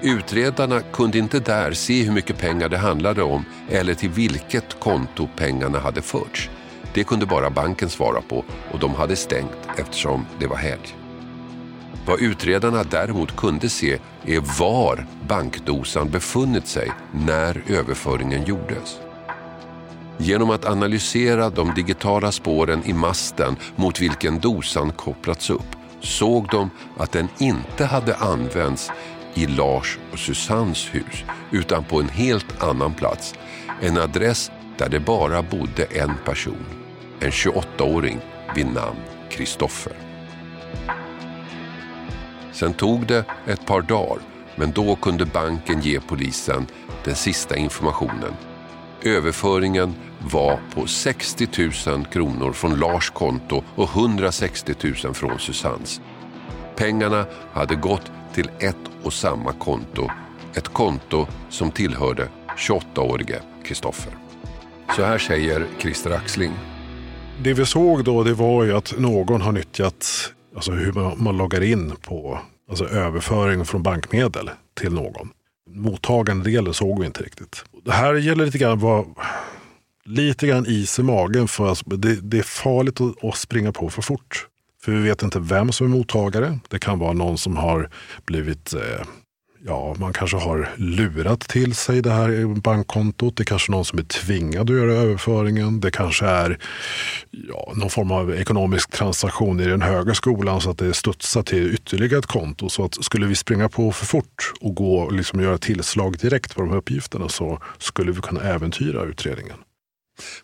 Utredarna 0.03 0.81
kunde 0.81 1.19
inte 1.19 1.41
där 1.41 1.73
se 1.73 2.03
hur 2.03 2.13
mycket 2.13 2.39
pengar 2.39 2.69
det 2.69 2.79
handlade 2.79 3.23
om 3.23 3.45
eller 3.69 3.95
till 3.95 4.11
vilket 4.11 4.81
konto 4.81 5.29
pengarna 5.37 5.79
hade 5.79 6.03
förts. 6.03 6.51
Det 6.95 7.05
kunde 7.05 7.27
bara 7.27 7.51
banken 7.51 7.89
svara 7.89 8.21
på 8.21 8.45
och 8.73 8.79
de 8.79 8.95
hade 8.95 9.17
stängt 9.17 9.59
eftersom 9.79 10.27
det 10.41 10.47
var 10.47 10.57
helg. 10.57 10.97
Vad 12.07 12.21
utredarna 12.21 12.85
däremot 12.85 13.37
kunde 13.37 13.69
se 13.69 13.99
är 14.27 14.59
var 14.59 15.07
bankdosan 15.29 16.11
befunnit 16.11 16.67
sig 16.67 16.93
när 17.13 17.63
överföringen 17.69 18.45
gjordes. 18.45 18.99
Genom 20.19 20.51
att 20.51 20.65
analysera 20.65 21.51
de 21.51 21.75
digitala 21.75 22.33
spåren 22.33 22.83
i 22.85 22.93
masten 22.93 23.57
mot 23.77 24.01
vilken 24.01 24.41
dosan 24.41 24.93
kopplats 24.93 25.51
upp 25.51 25.77
såg 26.01 26.49
de 26.49 26.71
att 26.97 27.13
den 27.13 27.29
inte 27.39 27.85
hade 27.85 28.17
använts 28.17 28.91
i 29.39 29.47
Lars 29.47 29.99
och 30.13 30.19
Susannes 30.19 30.95
hus 30.95 31.25
utan 31.51 31.85
på 31.85 32.01
en 32.01 32.09
helt 32.09 32.63
annan 32.63 32.95
plats. 32.95 33.35
En 33.81 33.99
adress 33.99 34.51
där 34.79 34.89
det 34.89 35.01
bara 35.01 35.43
bodde 35.43 35.85
en 35.85 36.15
person. 36.25 36.65
en 37.21 37.31
28-åring 37.31 38.19
vid 38.55 38.67
namn 38.67 38.99
Kristoffer. 39.31 39.93
Sen 42.53 42.73
tog 42.73 43.07
det 43.07 43.25
ett 43.47 43.67
par 43.67 43.83
dagar, 43.83 44.19
men 44.57 44.73
då 44.73 44.97
kunde 44.97 45.27
banken 45.27 45.81
ge 45.81 46.01
polisen 46.01 46.67
den 47.05 47.15
sista 47.15 47.57
informationen. 47.57 48.33
Överföringen 49.03 49.95
var 50.19 50.61
på 50.75 50.87
60 50.87 51.49
000 51.87 52.05
kronor 52.05 52.53
från 52.53 52.81
Lars 52.81 53.11
konto 53.11 53.63
och 53.75 53.89
160 53.97 54.75
000 55.05 55.15
från 55.15 55.39
Susannes. 55.39 56.01
Pengarna 56.77 57.27
hade 57.53 57.75
gått 57.75 58.13
till 58.39 58.51
ett 58.59 58.77
och 59.03 59.13
samma 59.13 59.53
konto. 59.53 60.11
Ett 60.55 60.69
konto 60.69 61.27
som 61.49 61.71
tillhörde 61.71 62.29
28-årige 62.57 63.43
Kristoffer. 63.65 64.13
Så 64.97 65.03
här 65.03 65.19
säger 65.19 65.67
Christer 65.79 66.11
Axling. 66.11 66.53
Det 67.43 67.53
vi 67.53 67.67
såg 67.67 68.05
då 68.05 68.25
det 68.25 68.35
var 68.35 68.65
ju 68.65 68.77
att 68.77 68.99
någon 68.99 69.41
har 69.41 69.53
nyttjat 69.53 70.33
alltså 70.57 70.73
hur 70.73 70.93
man, 70.93 71.23
man 71.23 71.37
loggar 71.37 71.61
in 71.61 71.93
på 72.03 72.39
alltså 72.69 72.85
överföring 72.85 73.65
från 73.65 73.83
bankmedel 73.83 74.51
till 74.81 74.93
någon. 74.93 75.31
Mottagande 75.71 76.51
delen 76.51 76.75
såg 76.75 77.01
vi 77.01 77.07
inte 77.07 77.23
riktigt. 77.23 77.65
Det 77.85 77.93
här 77.93 78.15
gäller 78.15 78.47
lite 78.47 78.59
grann 78.59 78.79
vad 78.79 79.07
lite 80.05 80.47
grann 80.47 80.65
is 80.69 80.99
i 80.99 81.03
magen. 81.03 81.49
För 81.49 81.69
alltså, 81.69 81.91
det, 81.91 82.15
det 82.15 82.39
är 82.39 82.43
farligt 82.43 83.01
att, 83.01 83.25
att 83.25 83.37
springa 83.37 83.73
på 83.73 83.91
för 83.91 84.03
fort. 84.03 84.47
För 84.89 84.93
vi 84.93 85.03
vet 85.03 85.23
inte 85.23 85.41
vem 85.41 85.73
som 85.73 85.87
är 85.87 85.91
mottagare. 85.91 86.59
Det 86.69 86.79
kan 86.79 86.99
vara 86.99 87.13
någon 87.13 87.39
som 87.39 87.57
har 87.57 87.91
blivit 88.25 88.75
eh, 88.75 89.07
Ja, 89.67 89.95
man 89.99 90.13
kanske 90.13 90.37
har 90.37 90.69
lurat 90.77 91.41
till 91.41 91.75
sig 91.75 92.03
det 92.03 92.11
här 92.11 92.61
bankkontot. 92.61 93.37
Det 93.37 93.43
är 93.43 93.45
kanske 93.45 93.73
någon 93.73 93.85
som 93.85 93.99
är 93.99 94.03
tvingad 94.03 94.71
att 94.71 94.77
göra 94.77 94.93
överföringen. 94.93 95.81
Det 95.81 95.91
kanske 95.91 96.27
är 96.27 96.59
ja, 97.31 97.73
någon 97.77 97.91
form 97.91 98.11
av 98.11 98.35
ekonomisk 98.35 98.91
transaktion 98.91 99.61
i 99.61 99.67
den 99.67 99.83
höga 99.83 100.15
skolan 100.15 100.61
så 100.61 100.71
att 100.71 100.79
det 100.79 100.95
studsar 100.95 101.43
till 101.43 101.75
ytterligare 101.75 102.19
ett 102.19 102.27
konto. 102.27 102.69
Så 102.69 102.85
att 102.85 103.05
skulle 103.05 103.27
vi 103.27 103.35
springa 103.35 103.69
på 103.69 103.93
för 103.93 104.07
fort 104.07 104.53
och 104.61 104.75
gå 104.75 104.99
och 104.99 105.13
liksom 105.13 105.41
göra 105.41 105.59
tillslag 105.59 106.19
direkt 106.19 106.55
på 106.55 106.61
de 106.61 106.71
här 106.71 106.77
uppgifterna 106.77 107.29
så 107.29 107.59
skulle 107.79 108.13
vi 108.13 108.21
kunna 108.21 108.41
äventyra 108.41 109.03
utredningen. 109.03 109.57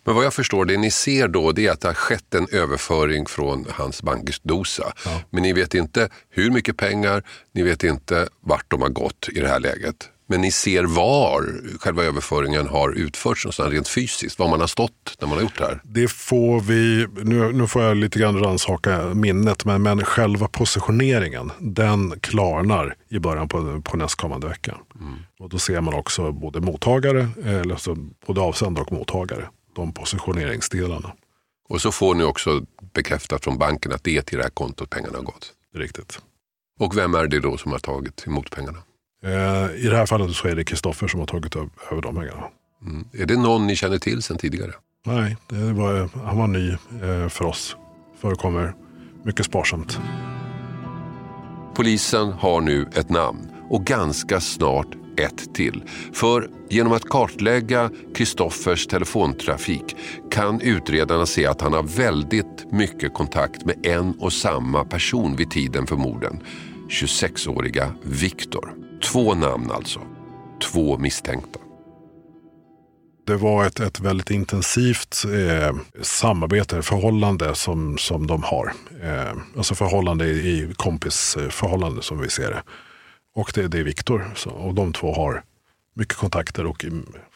Men 0.03 0.15
vad 0.15 0.25
jag 0.25 0.33
förstår, 0.33 0.65
det 0.65 0.77
ni 0.77 0.91
ser 0.91 1.27
då 1.27 1.51
det 1.51 1.67
är 1.67 1.71
att 1.71 1.81
det 1.81 1.87
har 1.87 1.95
skett 1.95 2.33
en 2.33 2.47
överföring 2.51 3.25
från 3.25 3.65
hans 3.69 4.01
bankdosa. 4.01 4.93
Ja. 5.05 5.21
Men 5.29 5.43
ni 5.43 5.53
vet 5.53 5.73
inte 5.73 6.09
hur 6.29 6.51
mycket 6.51 6.77
pengar, 6.77 7.23
ni 7.53 7.63
vet 7.63 7.83
inte 7.83 8.27
vart 8.41 8.71
de 8.71 8.81
har 8.81 8.89
gått 8.89 9.29
i 9.31 9.39
det 9.39 9.47
här 9.47 9.59
läget. 9.59 10.09
Men 10.27 10.41
ni 10.41 10.51
ser 10.51 10.83
var 10.83 11.61
själva 11.79 12.03
överföringen 12.03 12.67
har 12.67 12.91
utförts 12.91 13.45
någonstans 13.45 13.73
rent 13.73 13.87
fysiskt, 13.87 14.39
var 14.39 14.49
man 14.49 14.59
har 14.59 14.67
stått 14.67 15.17
när 15.19 15.27
man 15.27 15.37
har 15.37 15.43
gjort 15.43 15.57
det 15.57 15.65
här. 15.65 15.81
Det 15.83 16.07
får 16.07 16.59
vi, 16.59 17.07
nu, 17.23 17.51
nu 17.51 17.67
får 17.67 17.83
jag 17.83 17.97
lite 17.97 18.19
grann 18.19 18.39
rannsaka 18.39 19.13
minnet, 19.13 19.65
men, 19.65 19.81
men 19.81 20.05
själva 20.05 20.47
positioneringen, 20.47 21.51
den 21.59 22.19
klarnar 22.19 22.95
i 23.09 23.19
början 23.19 23.47
på, 23.47 23.81
på 23.81 23.97
nästkommande 23.97 24.47
vecka. 24.47 24.77
Mm. 24.99 25.13
Och 25.39 25.49
då 25.49 25.57
ser 25.57 25.81
man 25.81 25.93
också 25.93 26.31
både 26.31 26.61
mottagare, 26.61 27.29
eller 27.45 27.71
alltså 27.71 27.95
både 28.25 28.41
avsändare 28.41 28.85
och 28.85 28.91
mottagare 28.91 29.47
de 29.75 29.93
positioneringsdelarna. 29.93 31.13
Och 31.69 31.81
så 31.81 31.91
får 31.91 32.15
ni 32.15 32.23
också 32.23 32.65
bekräftat 32.93 33.43
från 33.43 33.57
banken 33.57 33.91
att 33.91 34.03
det 34.03 34.17
är 34.17 34.21
till 34.21 34.37
det 34.37 34.43
här 34.43 34.51
kontot 34.51 34.89
pengarna 34.89 35.17
har 35.17 35.23
gått. 35.23 35.53
Riktigt. 35.75 36.19
Och 36.79 36.97
vem 36.97 37.15
är 37.15 37.27
det 37.27 37.39
då 37.39 37.57
som 37.57 37.71
har 37.71 37.79
tagit 37.79 38.27
emot 38.27 38.51
pengarna? 38.51 38.77
Eh, 39.23 39.85
I 39.85 39.87
det 39.89 39.97
här 39.97 40.05
fallet 40.05 40.35
så 40.35 40.47
är 40.47 40.55
det 40.55 40.63
Kristoffer 40.63 41.07
som 41.07 41.19
har 41.19 41.27
tagit 41.27 41.55
över 41.55 42.01
de 42.01 42.15
pengarna. 42.15 42.43
Mm. 42.81 43.07
Är 43.13 43.25
det 43.25 43.37
någon 43.37 43.67
ni 43.67 43.75
känner 43.75 43.97
till 43.97 44.23
sedan 44.23 44.37
tidigare? 44.37 44.73
Nej, 45.05 45.37
det 45.49 45.73
var, 45.73 46.09
han 46.25 46.37
var 46.37 46.47
ny 46.47 46.69
eh, 46.71 47.29
för 47.29 47.45
oss. 47.45 47.77
Förekommer 48.19 48.73
mycket 49.23 49.45
sparsamt. 49.45 49.99
Polisen 51.75 52.31
har 52.31 52.61
nu 52.61 52.89
ett 52.93 53.09
namn 53.09 53.51
och 53.69 53.85
ganska 53.85 54.41
snart 54.41 54.87
ett 55.17 55.55
till. 55.55 55.83
För 56.13 56.49
genom 56.69 56.93
att 56.93 57.09
kartlägga 57.09 57.89
Kristoffers 58.15 58.87
telefontrafik 58.87 59.95
kan 60.31 60.61
utredarna 60.61 61.25
se 61.25 61.45
att 61.45 61.61
han 61.61 61.73
har 61.73 61.83
väldigt 61.83 62.71
mycket 62.71 63.13
kontakt 63.13 63.65
med 63.65 63.85
en 63.85 64.13
och 64.19 64.33
samma 64.33 64.85
person 64.85 65.35
vid 65.35 65.51
tiden 65.51 65.87
för 65.87 65.95
morden. 65.95 66.43
26-åriga 66.89 67.91
Viktor. 68.01 68.73
Två 69.11 69.33
namn 69.33 69.71
alltså. 69.71 69.99
Två 70.71 70.97
misstänkta. 70.97 71.59
Det 73.27 73.35
var 73.35 73.65
ett, 73.65 73.79
ett 73.79 73.99
väldigt 73.99 74.31
intensivt 74.31 75.25
eh, 75.25 75.75
samarbete, 76.01 76.81
förhållande 76.81 77.55
som, 77.55 77.97
som 77.97 78.27
de 78.27 78.43
har. 78.43 78.73
Eh, 79.03 79.37
alltså 79.57 79.75
förhållande 79.75 80.25
i, 80.25 80.29
i 80.29 80.73
kompisförhållande 80.75 82.01
som 82.01 82.21
vi 82.21 82.29
ser 82.29 82.49
det. 82.49 82.63
Och 83.35 83.51
det, 83.55 83.67
det 83.67 83.79
är 83.79 83.83
Viktor. 83.83 84.33
Och 84.45 84.73
de 84.73 84.93
två 84.93 85.13
har 85.13 85.43
mycket 85.95 86.17
kontakter 86.17 86.65
och 86.65 86.85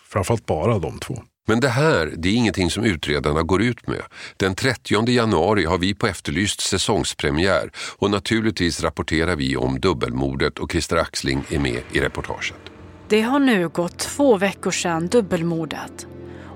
framförallt 0.09 0.45
bara 0.45 0.79
de 0.79 0.99
två. 0.99 1.23
Men 1.47 1.59
det 1.59 1.69
här, 1.69 2.13
det 2.17 2.29
är 2.29 2.33
ingenting 2.33 2.69
som 2.69 2.83
utredarna 2.83 3.43
går 3.43 3.61
ut 3.61 3.87
med. 3.87 4.01
Den 4.37 4.55
30 4.55 5.09
januari 5.09 5.65
har 5.65 5.77
vi 5.77 5.93
på 5.93 6.07
Efterlyst 6.07 6.61
säsongspremiär 6.61 7.71
och 7.97 8.11
naturligtvis 8.11 8.83
rapporterar 8.83 9.35
vi 9.35 9.57
om 9.57 9.79
dubbelmordet 9.79 10.59
och 10.59 10.71
Christer 10.71 10.97
Axling 10.97 11.43
är 11.49 11.59
med 11.59 11.81
i 11.91 11.99
reportaget. 11.99 12.59
Det 13.07 13.21
har 13.21 13.39
nu 13.39 13.69
gått 13.69 13.97
två 13.97 14.37
veckor 14.37 14.71
sedan 14.71 15.07
dubbelmordet 15.07 16.07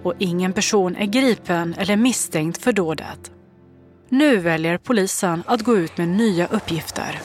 och 0.03 0.13
ingen 0.19 0.53
person 0.53 0.95
är 0.95 1.05
gripen 1.05 1.75
eller 1.77 1.95
misstänkt 1.95 2.63
för 2.63 2.71
dådet. 2.71 3.31
Nu 4.09 4.37
väljer 4.37 4.77
polisen 4.77 5.43
att 5.47 5.61
gå 5.61 5.77
ut 5.77 5.97
med 5.97 6.07
nya 6.07 6.47
uppgifter. 6.47 7.21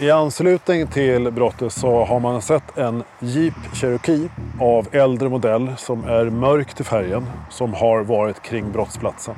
I 0.00 0.10
anslutning 0.10 0.86
till 0.86 1.30
brottet 1.30 1.72
så 1.72 2.04
har 2.04 2.20
man 2.20 2.42
sett 2.42 2.78
en 2.78 3.02
Jeep 3.20 3.54
Cherokee 3.72 4.28
av 4.60 4.86
äldre 4.92 5.28
modell 5.28 5.72
som 5.76 6.04
är 6.04 6.24
mörk 6.24 6.74
till 6.74 6.84
färgen 6.84 7.26
som 7.50 7.74
har 7.74 8.04
varit 8.04 8.42
kring 8.42 8.72
brottsplatsen. 8.72 9.34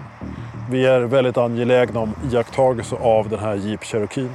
Vi 0.71 0.87
är 0.87 1.01
väldigt 1.01 1.37
angelägna 1.37 2.01
om 2.01 2.15
iakttagelse 2.33 2.97
av 2.97 3.29
den 3.29 3.39
här 3.39 3.55
Jeep 3.55 3.85
Cherokee. 3.85 4.29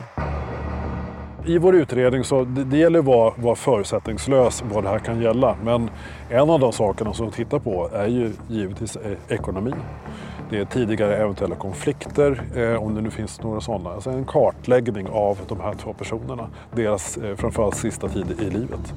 I 1.45 1.57
vår 1.57 1.75
utredning 1.75 2.23
så 2.23 2.43
det, 2.43 2.63
det 2.63 2.77
gäller 2.77 2.99
att 2.99 3.05
vara, 3.05 3.33
vara 3.37 3.55
förutsättningslös 3.55 4.63
vad 4.73 4.83
det 4.83 4.89
här 4.89 4.99
kan 4.99 5.21
gälla. 5.21 5.55
Men 5.63 5.89
en 6.29 6.49
av 6.49 6.59
de 6.59 6.73
sakerna 6.73 7.13
som 7.13 7.25
vi 7.25 7.31
tittar 7.31 7.59
på 7.59 7.89
är 7.93 8.07
ju 8.07 8.31
givetvis 8.47 8.95
e- 8.95 9.15
ekonomi. 9.27 9.73
Det 10.49 10.57
är 10.57 10.65
tidigare 10.65 11.17
eventuella 11.17 11.55
konflikter, 11.55 12.43
eh, 12.55 12.83
om 12.83 12.95
det 12.95 13.01
nu 13.01 13.11
finns 13.11 13.41
några 13.41 13.61
sådana. 13.61 13.89
Alltså 13.89 14.09
en 14.09 14.25
kartläggning 14.25 15.07
av 15.09 15.37
de 15.47 15.59
här 15.59 15.73
två 15.73 15.93
personerna, 15.93 16.49
deras 16.75 17.17
eh, 17.17 17.35
framförallt 17.35 17.77
sista 17.77 18.09
tid 18.09 18.31
i 18.41 18.49
livet. 18.49 18.93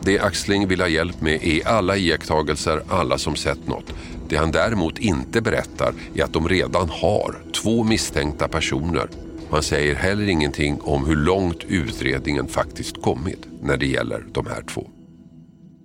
Det 0.00 0.18
Axling 0.20 0.68
vill 0.68 0.80
ha 0.80 0.88
hjälp 0.88 1.20
med 1.20 1.44
är 1.44 1.68
alla 1.68 1.96
iakttagelser, 1.96 2.80
alla 2.88 3.18
som 3.18 3.36
sett 3.36 3.68
något. 3.68 3.94
Det 4.28 4.36
han 4.36 4.50
däremot 4.50 4.98
inte 4.98 5.40
berättar 5.40 5.92
är 6.14 6.24
att 6.24 6.32
de 6.32 6.48
redan 6.48 6.88
har 6.88 7.36
två 7.62 7.84
misstänkta 7.84 8.48
personer. 8.48 9.08
Han 9.50 9.62
säger 9.62 9.94
heller 9.94 10.28
ingenting 10.28 10.80
om 10.80 11.06
hur 11.06 11.16
långt 11.16 11.64
utredningen 11.68 12.48
faktiskt 12.48 13.02
kommit 13.02 13.46
när 13.62 13.76
det 13.76 13.86
gäller 13.86 14.24
de 14.32 14.46
här 14.46 14.62
två. 14.62 14.90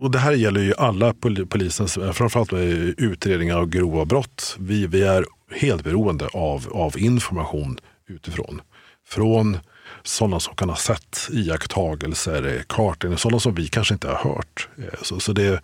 Och 0.02 0.12
det 0.12 0.20
här 0.20 0.32
gäller 0.32 0.62
ju 0.62 0.74
alla 0.78 1.14
polisens, 1.50 1.98
eh, 1.98 2.12
framförallt 2.12 2.54
eh, 2.54 2.60
utredningar 2.98 3.58
av 3.58 3.70
grova 3.70 4.06
brott. 4.06 4.56
Vi, 4.60 4.88
vi 4.88 5.02
är 5.02 5.26
helt 5.52 5.84
beroende 5.84 6.28
av, 6.28 6.68
av 6.72 7.00
information 7.00 7.80
utifrån. 8.08 8.62
Från 9.08 9.58
sådana 10.04 10.40
som 10.40 10.56
kan 10.56 10.70
ha 10.70 10.76
sett 10.76 11.28
iakttagelser, 11.32 12.56
eh, 12.56 12.62
kartor, 12.68 13.16
sådana 13.16 13.40
som 13.40 13.56
vi 13.56 13.68
kanske 13.68 13.94
inte 13.94 14.08
har 14.08 14.16
hört. 14.16 14.70
Så, 15.02 15.20
så 15.20 15.34
det, 15.34 15.62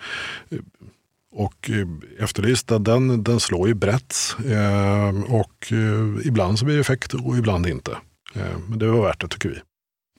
och 1.31 1.71
Efterlyst, 2.19 2.67
den, 2.79 3.23
den 3.23 3.39
slår 3.39 3.67
ju 3.67 3.73
brett. 3.73 4.15
Och 5.27 5.71
ibland 6.23 6.59
så 6.59 6.65
blir 6.65 6.75
det 6.75 6.81
effekt 6.81 7.13
och 7.13 7.37
ibland 7.37 7.67
inte. 7.67 7.97
Men 8.67 8.79
det 8.79 8.87
var 8.87 9.07
värt 9.07 9.21
det 9.21 9.27
tycker 9.27 9.49
vi. 9.49 9.59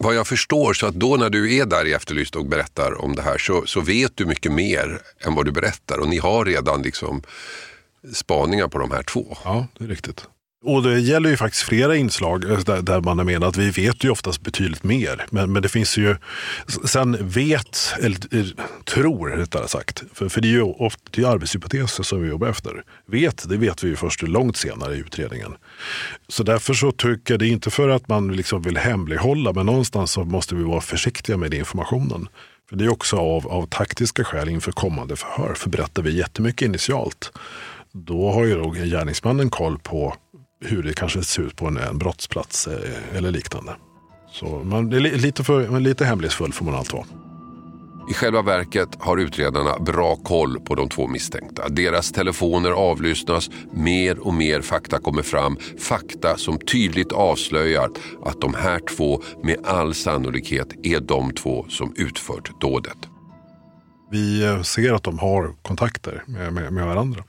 Vad 0.00 0.14
jag 0.14 0.26
förstår, 0.26 0.74
så 0.74 0.86
att 0.86 0.94
då 0.94 1.16
när 1.16 1.30
du 1.30 1.56
är 1.56 1.66
där 1.66 1.84
i 1.84 1.92
Efterlyst 1.92 2.36
och 2.36 2.46
berättar 2.46 3.04
om 3.04 3.16
det 3.16 3.22
här 3.22 3.38
så, 3.38 3.66
så 3.66 3.80
vet 3.80 4.16
du 4.16 4.26
mycket 4.26 4.52
mer 4.52 5.00
än 5.26 5.34
vad 5.34 5.44
du 5.44 5.52
berättar 5.52 5.98
och 5.98 6.08
ni 6.08 6.18
har 6.18 6.44
redan 6.44 6.82
liksom 6.82 7.22
spaningar 8.12 8.68
på 8.68 8.78
de 8.78 8.90
här 8.90 9.02
två. 9.02 9.36
Ja, 9.44 9.66
det 9.78 9.84
är 9.84 9.88
riktigt. 9.88 10.26
Och 10.64 10.82
det 10.82 11.00
gäller 11.00 11.30
ju 11.30 11.36
faktiskt 11.36 11.62
flera 11.62 11.96
inslag 11.96 12.50
eh, 12.50 12.58
där, 12.58 12.82
där 12.82 13.00
man 13.00 13.26
menar 13.26 13.46
att 13.46 13.56
vi 13.56 13.70
vet 13.70 14.04
ju 14.04 14.10
oftast 14.10 14.40
betydligt 14.40 14.84
mer. 14.84 15.26
Men, 15.30 15.52
men 15.52 15.62
det 15.62 15.68
finns 15.68 15.98
ju, 15.98 16.16
sen 16.84 17.28
vet, 17.28 17.94
eller 18.00 18.36
eh, 18.38 18.46
tror 18.84 19.28
rättare 19.28 19.68
sagt, 19.68 20.04
för, 20.12 20.28
för 20.28 20.40
det 20.40 20.48
är 20.48 20.52
ju 20.52 20.62
ofta, 20.62 21.02
det 21.10 21.22
är 21.22 21.26
arbetshypoteser 21.26 22.02
som 22.02 22.22
vi 22.22 22.28
jobbar 22.28 22.48
efter. 22.48 22.82
Vet, 23.06 23.48
det 23.48 23.56
vet 23.56 23.84
vi 23.84 23.88
ju 23.88 23.96
först 23.96 24.22
långt 24.22 24.56
senare 24.56 24.94
i 24.94 24.98
utredningen. 24.98 25.54
Så 26.28 26.42
därför 26.42 26.74
så 26.74 26.92
tycker 26.92 27.34
jag 27.34 27.38
det 27.40 27.46
är 27.46 27.50
inte 27.50 27.70
för 27.70 27.88
att 27.88 28.08
man 28.08 28.36
liksom 28.36 28.62
vill 28.62 28.76
hemlighålla, 28.76 29.52
men 29.52 29.66
någonstans 29.66 30.10
så 30.10 30.24
måste 30.24 30.54
vi 30.54 30.62
vara 30.62 30.80
försiktiga 30.80 31.36
med 31.36 31.54
informationen. 31.54 32.28
För 32.68 32.76
Det 32.76 32.84
är 32.84 32.88
också 32.88 33.16
av, 33.16 33.48
av 33.48 33.66
taktiska 33.66 34.24
skäl 34.24 34.48
inför 34.48 34.72
kommande 34.72 35.16
förhör, 35.16 35.54
för 35.54 35.70
berättar 35.70 36.02
vi 36.02 36.16
jättemycket 36.16 36.66
initialt 36.66 37.32
då 37.92 38.32
har 38.32 38.44
ju 38.44 38.58
då 38.58 38.70
gärningsmannen 38.70 39.50
koll 39.50 39.78
på 39.78 40.14
hur 40.60 40.82
det 40.82 40.92
kanske 40.92 41.22
ser 41.22 41.42
ut 41.42 41.56
på 41.56 41.66
en, 41.66 41.76
en 41.76 41.98
brottsplats 41.98 42.66
eh, 42.66 43.16
eller 43.16 43.30
liknande. 43.30 43.76
Så 44.32 44.46
man 44.64 44.92
är 44.92 45.00
lite, 45.00 45.44
för, 45.44 45.80
lite 45.80 46.04
hemlighetsfull 46.04 46.52
får 46.52 46.64
man 46.64 46.74
allt 46.74 46.92
vara. 46.92 47.04
I 48.10 48.14
själva 48.14 48.42
verket 48.42 48.88
har 48.98 49.16
utredarna 49.16 49.78
bra 49.78 50.16
koll 50.16 50.60
på 50.60 50.74
de 50.74 50.88
två 50.88 51.06
misstänkta. 51.06 51.68
Deras 51.68 52.12
telefoner 52.12 52.70
avlyssnas, 52.70 53.50
mer 53.72 54.18
och 54.18 54.34
mer 54.34 54.60
fakta 54.60 54.98
kommer 54.98 55.22
fram. 55.22 55.56
Fakta 55.78 56.36
som 56.36 56.58
tydligt 56.58 57.12
avslöjar 57.12 57.90
att 58.24 58.40
de 58.40 58.54
här 58.54 58.80
två 58.96 59.22
med 59.42 59.56
all 59.64 59.94
sannolikhet 59.94 60.68
är 60.82 61.00
de 61.00 61.32
två 61.32 61.66
som 61.68 61.94
utfört 61.96 62.60
dådet. 62.60 62.98
Vi 64.10 64.44
eh, 64.44 64.62
ser 64.62 64.92
att 64.92 65.02
de 65.02 65.18
har 65.18 65.54
kontakter 65.62 66.22
med, 66.26 66.52
med, 66.52 66.72
med 66.72 66.86
varandra. 66.86 67.24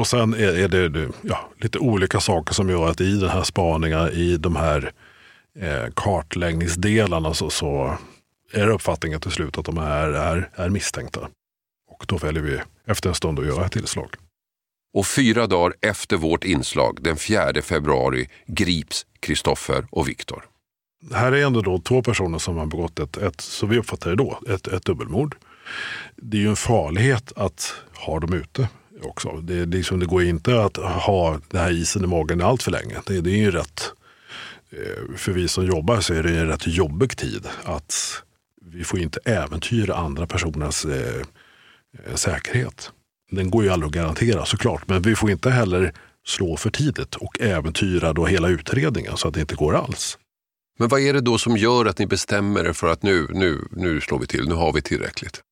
Och 0.00 0.06
sen 0.06 0.34
är, 0.34 0.68
det 0.68 1.08
ja, 1.22 1.50
lite 1.60 1.78
olika 1.78 2.20
saker 2.20 2.54
som 2.54 2.70
gör 2.70 2.90
att 2.90 3.00
i 3.00 3.16
den 3.16 3.28
här 3.28 3.42
spaningen, 3.42 4.08
i 4.08 4.36
de 4.36 4.56
här 4.56 4.92
eh, 5.58 5.92
kartläggningsdelarna 5.96 7.34
så, 7.34 7.50
så 7.50 7.98
är 8.52 8.68
uppfattningen 8.68 9.20
till 9.20 9.30
slut 9.30 9.58
att 9.58 9.64
de 9.64 9.78
är, 9.78 10.08
är, 10.08 10.50
är 10.54 10.68
misstänkta. 10.68 11.20
Och 11.90 12.04
då 12.08 12.16
väljer 12.16 12.42
vi 12.42 12.60
efter 12.86 13.08
en 13.08 13.14
stund 13.14 13.38
att 13.38 13.46
göra 13.46 13.66
ett 13.66 13.72
tillslag. 13.72 14.14
Och 14.94 15.06
fyra 15.06 15.46
dagar 15.46 15.74
efter 15.80 16.16
vårt 16.16 16.44
inslag, 16.44 16.98
den 17.00 17.16
4 17.16 17.62
februari, 17.62 18.28
grips 18.46 19.06
Kristoffer 19.20 19.86
och 19.90 20.08
Viktor. 20.08 20.44
Här 21.12 21.32
är 21.32 21.46
ändå 21.46 21.60
då 21.60 21.78
två 21.78 22.02
personer 22.02 22.38
som 22.38 22.56
har 22.56 22.66
begått 22.66 22.98
ett, 22.98 23.16
ett 23.16 23.40
så 23.40 23.66
vi 23.66 23.78
uppfattar 23.78 24.10
det 24.10 24.16
då, 24.16 24.40
ett, 24.48 24.66
ett 24.66 24.84
dubbelmord. 24.84 25.36
Det 26.16 26.36
är 26.36 26.40
ju 26.40 26.48
en 26.48 26.56
farlighet 26.56 27.32
att 27.36 27.74
ha 27.94 28.20
dem 28.20 28.32
ute 28.32 28.68
också. 29.02 29.40
Det, 29.42 29.66
liksom, 29.66 30.00
det 30.00 30.06
går 30.06 30.22
inte 30.22 30.64
att 30.64 30.76
ha 30.76 31.40
den 31.48 31.60
här 31.60 31.70
isen 31.70 32.04
i 32.04 32.06
magen 32.06 32.40
allt 32.40 32.62
för 32.62 32.70
länge. 32.70 32.96
Det, 33.06 33.20
det 33.20 33.30
är 33.30 33.36
ju 33.36 33.50
rätt, 33.50 33.92
eh, 34.70 35.16
för 35.16 35.32
vi 35.32 35.48
som 35.48 35.66
jobbar 35.66 36.00
så 36.00 36.14
är 36.14 36.22
det 36.22 36.38
en 36.38 36.46
rätt 36.46 36.66
jobbig 36.66 37.16
tid 37.16 37.46
att 37.64 38.22
vi 38.62 38.84
får 38.84 38.98
inte 38.98 39.20
äventyra 39.24 39.94
andra 39.94 40.26
personers 40.26 40.84
eh, 40.84 41.22
eh, 42.06 42.14
säkerhet. 42.14 42.90
Den 43.30 43.50
går 43.50 43.64
ju 43.64 43.70
aldrig 43.70 43.88
att 43.88 43.94
garantera 43.94 44.44
såklart, 44.44 44.88
men 44.88 45.02
vi 45.02 45.16
får 45.16 45.30
inte 45.30 45.50
heller 45.50 45.92
slå 46.26 46.56
för 46.56 46.70
tidigt 46.70 47.14
och 47.14 47.40
äventyra 47.40 48.12
då 48.12 48.26
hela 48.26 48.48
utredningen 48.48 49.16
så 49.16 49.28
att 49.28 49.34
det 49.34 49.40
inte 49.40 49.54
går 49.54 49.76
alls. 49.76 50.18
Men 50.78 50.88
vad 50.88 51.00
är 51.00 51.12
det 51.12 51.20
då 51.20 51.38
som 51.38 51.56
gör 51.56 51.86
att 51.86 51.98
ni 51.98 52.06
bestämmer 52.06 52.64
er 52.64 52.72
för 52.72 52.92
att 52.92 53.02
nu, 53.02 53.26
nu, 53.30 53.68
nu 53.70 54.00
slår 54.00 54.18
vi 54.18 54.26
till, 54.26 54.48
nu 54.48 54.54
har 54.54 54.72
vi 54.72 54.82
tillräckligt? 54.82 55.42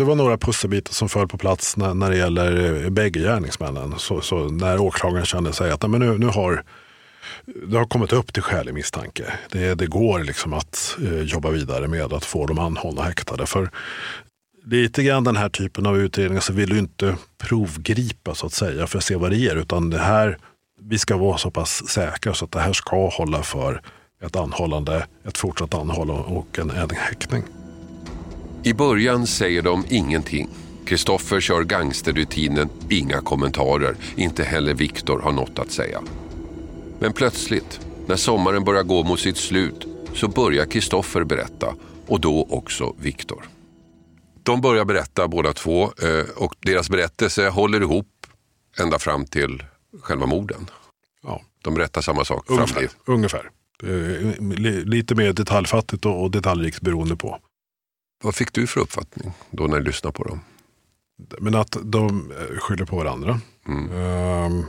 Det 0.00 0.04
var 0.04 0.14
några 0.14 0.38
pusselbitar 0.38 0.92
som 0.92 1.08
föll 1.08 1.28
på 1.28 1.38
plats 1.38 1.76
när, 1.76 1.94
när 1.94 2.10
det 2.10 2.16
gäller 2.16 2.82
eh, 2.84 2.90
bägge 2.90 3.20
gärningsmännen. 3.20 3.94
Så, 3.98 4.20
så 4.20 4.48
när 4.48 4.80
åklagaren 4.80 5.26
kände 5.26 5.52
sig 5.52 5.70
att 5.70 5.90
men 5.90 6.00
nu, 6.00 6.18
nu 6.18 6.26
har 6.26 6.64
det 7.66 7.76
har 7.76 7.84
kommit 7.84 8.12
upp 8.12 8.32
till 8.32 8.42
skälig 8.42 8.74
misstanke. 8.74 9.24
Det, 9.50 9.74
det 9.74 9.86
går 9.86 10.20
liksom 10.20 10.52
att 10.52 10.96
eh, 11.04 11.20
jobba 11.22 11.50
vidare 11.50 11.88
med 11.88 12.12
att 12.12 12.24
få 12.24 12.46
dem 12.46 12.58
anhållna 12.58 13.02
häktade. 13.02 13.46
För 13.46 13.70
lite 14.64 15.02
grann 15.02 15.24
den 15.24 15.36
här 15.36 15.48
typen 15.48 15.86
av 15.86 15.98
utredningar 15.98 16.40
så 16.40 16.52
vill 16.52 16.68
du 16.68 16.78
inte 16.78 17.16
provgripa 17.38 18.34
så 18.34 18.46
att 18.46 18.52
säga 18.52 18.86
för 18.86 18.98
att 18.98 19.04
se 19.04 19.16
vad 19.16 19.30
det 19.30 19.36
ger. 19.36 19.56
Utan 19.56 19.90
det 19.90 19.98
här, 19.98 20.38
vi 20.80 20.98
ska 20.98 21.16
vara 21.16 21.38
så 21.38 21.50
pass 21.50 21.88
säkra 21.88 22.34
så 22.34 22.44
att 22.44 22.52
det 22.52 22.60
här 22.60 22.72
ska 22.72 23.08
hålla 23.08 23.42
för 23.42 23.82
ett 24.24 24.36
anhållande, 24.36 25.06
ett 25.28 25.38
fortsatt 25.38 25.74
anhållande 25.74 26.22
och 26.22 26.58
en, 26.58 26.70
en 26.70 26.90
häktning. 26.90 27.42
I 28.62 28.74
början 28.74 29.26
säger 29.26 29.62
de 29.62 29.84
ingenting. 29.88 30.48
Kristoffer 30.84 31.40
kör 31.40 31.64
gangsterrutinen, 31.64 32.68
inga 32.90 33.20
kommentarer. 33.20 33.96
Inte 34.16 34.44
heller 34.44 34.74
Viktor 34.74 35.20
har 35.20 35.32
något 35.32 35.58
att 35.58 35.70
säga. 35.70 36.02
Men 36.98 37.12
plötsligt, 37.12 37.80
när 38.06 38.16
sommaren 38.16 38.64
börjar 38.64 38.82
gå 38.82 39.02
mot 39.02 39.20
sitt 39.20 39.36
slut, 39.36 39.86
så 40.14 40.28
börjar 40.28 40.66
Kristoffer 40.66 41.24
berätta 41.24 41.74
och 42.06 42.20
då 42.20 42.46
också 42.50 42.94
Viktor. 42.98 43.44
De 44.42 44.60
börjar 44.60 44.84
berätta 44.84 45.28
båda 45.28 45.52
två 45.52 45.82
eh, 45.82 46.24
och 46.36 46.54
deras 46.60 46.90
berättelse 46.90 47.48
håller 47.48 47.80
ihop 47.80 48.26
ända 48.78 48.98
fram 48.98 49.26
till 49.26 49.62
själva 50.00 50.26
morden. 50.26 50.66
Ja. 51.22 51.42
De 51.62 51.74
berättar 51.74 52.00
samma 52.00 52.24
sak. 52.24 52.44
Ungefär. 52.50 52.88
Ungefär. 53.06 53.50
Lite 54.84 55.14
mer 55.14 55.32
detaljfattigt 55.32 56.06
och 56.06 56.30
detaljrikt 56.30 56.80
beroende 56.80 57.16
på. 57.16 57.38
Vad 58.22 58.34
fick 58.34 58.52
du 58.52 58.66
för 58.66 58.80
uppfattning 58.80 59.32
då 59.50 59.64
när 59.64 59.78
du 59.78 59.84
lyssnade 59.84 60.12
på 60.12 60.24
dem? 60.24 60.40
Men 61.38 61.54
att 61.54 61.76
de 61.82 62.32
eh, 62.32 62.58
skyller 62.58 62.84
på 62.84 62.96
varandra. 62.96 63.40
Mm. 63.68 63.92
Ehm, 63.92 64.64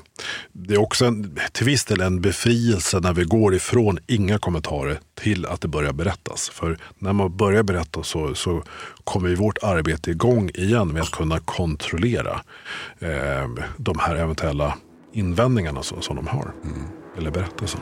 det 0.52 0.74
är 0.74 0.82
också 0.82 1.06
en, 1.06 1.40
till 1.52 1.66
viss 1.66 1.86
del 1.86 2.02
en 2.02 2.22
befrielse 2.22 3.00
när 3.00 3.14
vi 3.14 3.24
går 3.24 3.56
ifrån 3.56 4.00
inga 4.08 4.38
kommentarer 4.38 5.00
till 5.16 5.46
att 5.46 5.62
det 5.62 5.68
börjar 5.68 5.94
berättas. 5.94 6.50
För 6.50 6.78
när 7.00 7.14
man 7.14 7.38
börjar 7.38 7.64
berätta 7.64 8.04
så, 8.04 8.36
så 8.36 8.64
kommer 9.04 9.36
vårt 9.36 9.64
arbete 9.64 10.12
igång 10.12 10.50
igen 10.54 10.88
med 10.88 11.02
att 11.02 11.12
kunna 11.12 11.40
kontrollera 11.40 12.42
eh, 13.00 13.50
de 13.78 14.00
här 14.00 14.16
eventuella 14.16 14.78
invändningarna 15.14 15.84
som, 15.84 16.02
som 16.02 16.16
de 16.16 16.28
har. 16.28 16.54
Mm. 16.64 16.84
Eller 17.18 17.32
berättelsen. 17.32 17.82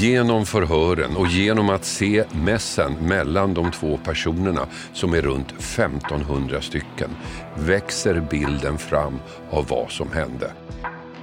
Genom 0.00 0.46
förhören 0.46 1.16
och 1.16 1.26
genom 1.26 1.70
att 1.70 1.84
se 1.84 2.24
mässen 2.32 2.92
mellan 2.92 3.54
de 3.54 3.70
två 3.70 3.96
personerna 3.96 4.66
som 4.92 5.14
är 5.14 5.22
runt 5.22 5.52
1500 5.52 6.60
stycken 6.60 7.10
växer 7.58 8.26
bilden 8.30 8.78
fram 8.78 9.18
av 9.50 9.66
vad 9.68 9.90
som 9.90 10.12
hände. 10.12 10.52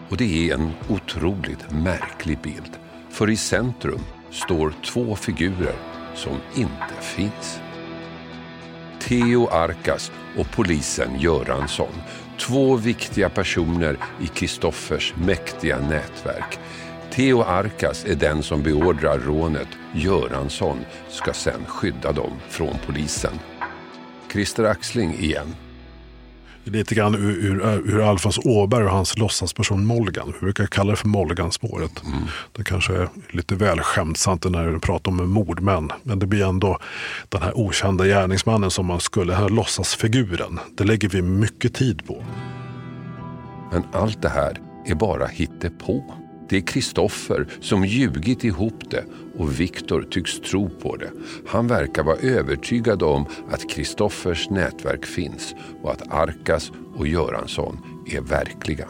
Och 0.09 0.17
det 0.17 0.49
är 0.49 0.53
en 0.53 0.71
otroligt 0.89 1.71
märklig 1.71 2.39
bild. 2.41 2.71
För 3.09 3.29
i 3.29 3.35
centrum 3.35 3.99
står 4.31 4.73
två 4.85 5.15
figurer 5.15 5.75
som 6.15 6.37
inte 6.55 7.01
finns. 7.01 7.59
Theo 8.99 9.47
Arkas 9.47 10.11
och 10.37 10.51
polisen 10.55 11.19
Göransson. 11.19 12.01
Två 12.39 12.75
viktiga 12.75 13.29
personer 13.29 13.97
i 14.21 14.27
Kristoffers 14.27 15.13
mäktiga 15.15 15.79
nätverk. 15.79 16.59
Theo 17.17 17.41
Arkas 17.41 18.05
är 18.05 18.15
den 18.15 18.43
som 18.43 18.63
beordrar 18.63 19.19
rånet. 19.19 19.67
Göransson 19.93 20.77
ska 21.09 21.33
sen 21.33 21.65
skydda 21.65 22.11
dem 22.11 22.31
från 22.49 22.75
polisen. 22.85 23.31
Christer 24.31 24.63
Axling 24.63 25.13
igen. 25.13 25.55
Lite 26.63 26.95
grann 26.95 27.15
ur, 27.15 27.45
ur, 27.45 27.61
ur 27.89 28.09
Alfons 28.09 28.39
Åberg 28.45 28.85
och 28.85 28.91
hans 28.91 29.17
låtsasperson 29.17 29.85
Molgan. 29.85 30.33
Vi 30.33 30.39
brukar 30.39 30.65
kalla 30.65 30.91
det 30.91 30.97
för 30.97 31.07
Molgan-spåret. 31.07 32.03
Mm. 32.05 32.19
Det 32.51 32.63
kanske 32.63 32.93
är 32.93 33.09
lite 33.29 33.55
väl 33.55 33.79
skämtsamt 33.79 34.45
när 34.49 34.67
du 34.67 34.79
pratar 34.79 35.11
om 35.11 35.29
mordmän. 35.29 35.91
Men 36.03 36.19
det 36.19 36.25
blir 36.25 36.45
ändå 36.45 36.79
den 37.29 37.41
här 37.41 37.57
okända 37.57 38.05
gärningsmannen 38.05 38.71
som 38.71 38.85
man 38.85 38.99
skulle, 38.99 39.33
den 39.33 39.41
här 39.41 39.49
låtsasfiguren. 39.49 40.59
Det 40.77 40.83
lägger 40.83 41.09
vi 41.09 41.21
mycket 41.21 41.73
tid 41.73 42.07
på. 42.07 42.23
Men 43.71 43.83
allt 43.93 44.21
det 44.21 44.29
här 44.29 44.59
är 44.85 44.95
bara 44.95 45.27
hittepå. 45.27 46.03
Det 46.49 46.57
är 46.57 46.61
Kristoffer 46.61 47.47
som 47.61 47.85
ljugit 47.85 48.43
ihop 48.43 48.91
det 48.91 49.03
och 49.37 49.59
Viktor 49.59 50.01
tycks 50.01 50.39
tro 50.39 50.69
på 50.69 50.95
det. 50.95 51.11
Han 51.47 51.67
verkar 51.67 52.03
vara 52.03 52.17
övertygad 52.17 53.03
om 53.03 53.25
att 53.51 53.69
Kristoffers 53.69 54.49
nätverk 54.49 55.05
finns 55.05 55.55
och 55.83 55.91
att 55.91 56.13
Arkas 56.13 56.71
och 56.97 57.07
Göransson 57.07 58.03
är 58.07 58.21
verkliga. 58.21 58.87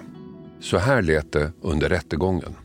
Så 0.59 0.77
här 0.77 1.01
lät 1.01 1.31
det 1.31 1.51
under 1.61 1.89
rättegången. 1.89 2.55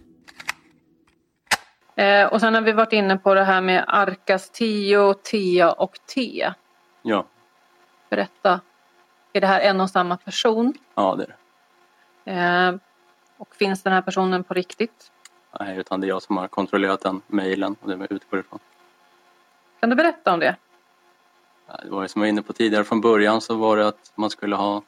Eh, 1.96 2.26
och 2.26 2.40
sen 2.40 2.54
har 2.54 2.60
vi 2.60 2.72
varit 2.72 2.92
inne 2.92 3.16
på 3.16 3.34
det 3.34 3.44
här 3.44 3.60
med 3.60 3.84
Arkas 3.88 4.50
Tio, 4.50 5.14
Tia 5.14 5.72
och 5.72 5.98
T. 6.14 6.50
Ja. 7.02 7.26
Berätta. 8.10 8.60
Är 9.32 9.40
det 9.40 9.46
här 9.46 9.60
en 9.60 9.80
och 9.80 9.90
samma 9.90 10.16
person? 10.16 10.74
Ja, 10.94 11.16
det 11.16 11.22
är 11.22 11.36
det. 12.24 12.32
Eh, 12.32 12.91
och 13.42 13.54
finns 13.54 13.82
den 13.82 13.92
här 13.92 14.02
personen 14.02 14.44
på 14.44 14.54
riktigt? 14.54 15.12
Nej, 15.60 15.78
utan 15.78 16.00
det 16.00 16.06
är 16.06 16.08
jag 16.08 16.22
som 16.22 16.36
har 16.36 16.48
kontrollerat 16.48 17.00
den 17.00 17.22
mejlen 17.26 17.76
och 17.80 17.88
det 17.88 17.96
vi 17.96 18.06
utgår 18.10 18.40
ifrån. 18.40 18.58
Kan 19.80 19.90
du 19.90 19.96
berätta 19.96 20.32
om 20.32 20.40
det? 20.40 20.56
Det 21.82 21.90
var 21.90 22.06
som 22.06 22.20
jag 22.20 22.26
var 22.26 22.28
inne 22.28 22.42
på 22.42 22.52
tidigare 22.52 22.84
från 22.84 23.00
början 23.00 23.40
så 23.40 23.54
var 23.54 23.76
det 23.76 23.88
att 23.88 24.12
man 24.14 24.30
skulle 24.30 24.56
ha 24.56 24.82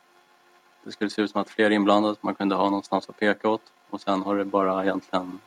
det 0.84 0.92
skulle 0.92 1.10
se 1.10 1.22
ut 1.22 1.30
som 1.30 1.40
att 1.40 1.50
fler 1.50 1.70
inblandade, 1.70 2.16
man 2.20 2.34
kunde 2.34 2.54
ha 2.54 2.64
någonstans 2.64 3.08
att 3.08 3.18
peka 3.18 3.48
åt 3.48 3.62
och 3.90 4.00
sen 4.00 4.22
har 4.22 4.36
det 4.36 4.44
bara 4.44 4.82
egentligen 4.82 5.40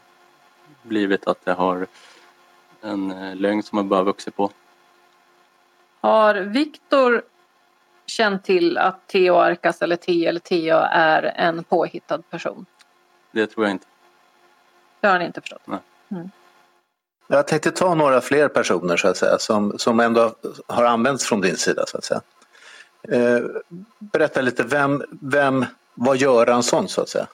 blivit 0.84 1.28
att 1.28 1.46
det 1.46 1.54
har 1.54 1.88
en 2.82 3.12
eh, 3.12 3.36
lögn 3.36 3.63
som 3.63 3.78
har 3.78 3.86
bara 3.86 4.04
vuxit 4.04 4.36
på. 4.36 4.52
Har 6.02 6.36
Viktor 6.36 7.24
känt 8.06 8.43
till 8.43 8.78
att 8.78 9.08
Theo 9.08 9.36
Arkas 9.36 9.82
eller 9.82 9.96
T 9.96 10.26
eller 10.26 10.39
Tia 10.39 10.88
är 10.88 11.24
en 11.24 11.63
påhittad 11.63 12.22
person? 12.30 12.65
Det 13.32 13.48
tror 13.48 13.66
jag 13.66 13.72
inte. 13.72 13.86
Det 15.00 15.08
har 15.08 15.13
han 15.13 15.22
inte 15.22 15.42
förstått? 15.42 15.62
Nej. 15.66 15.80
Mm. 16.12 16.30
Jag 17.28 17.48
tänkte 17.48 17.72
ta 17.72 17.96
några 17.96 18.22
fler 18.22 18.48
personer 18.48 18.98
så 18.98 19.08
att 19.08 19.18
säga 19.18 19.38
som, 19.40 19.80
som 19.80 20.00
ändå 20.00 20.36
har 20.68 20.84
använts 20.84 21.26
från 21.26 21.42
din 21.42 21.58
sida 21.58 21.84
så 21.88 21.98
att 21.98 22.04
säga. 22.04 22.22
Eh, 23.10 23.40
berätta 24.00 24.42
lite, 24.42 24.63
vem, 24.63 25.04
vem 25.22 25.66
vad 25.94 26.18
gör 26.18 26.48
en 26.48 26.63
sån 26.63 26.88
så 26.88 27.02
att 27.02 27.10
säga? 27.10 27.28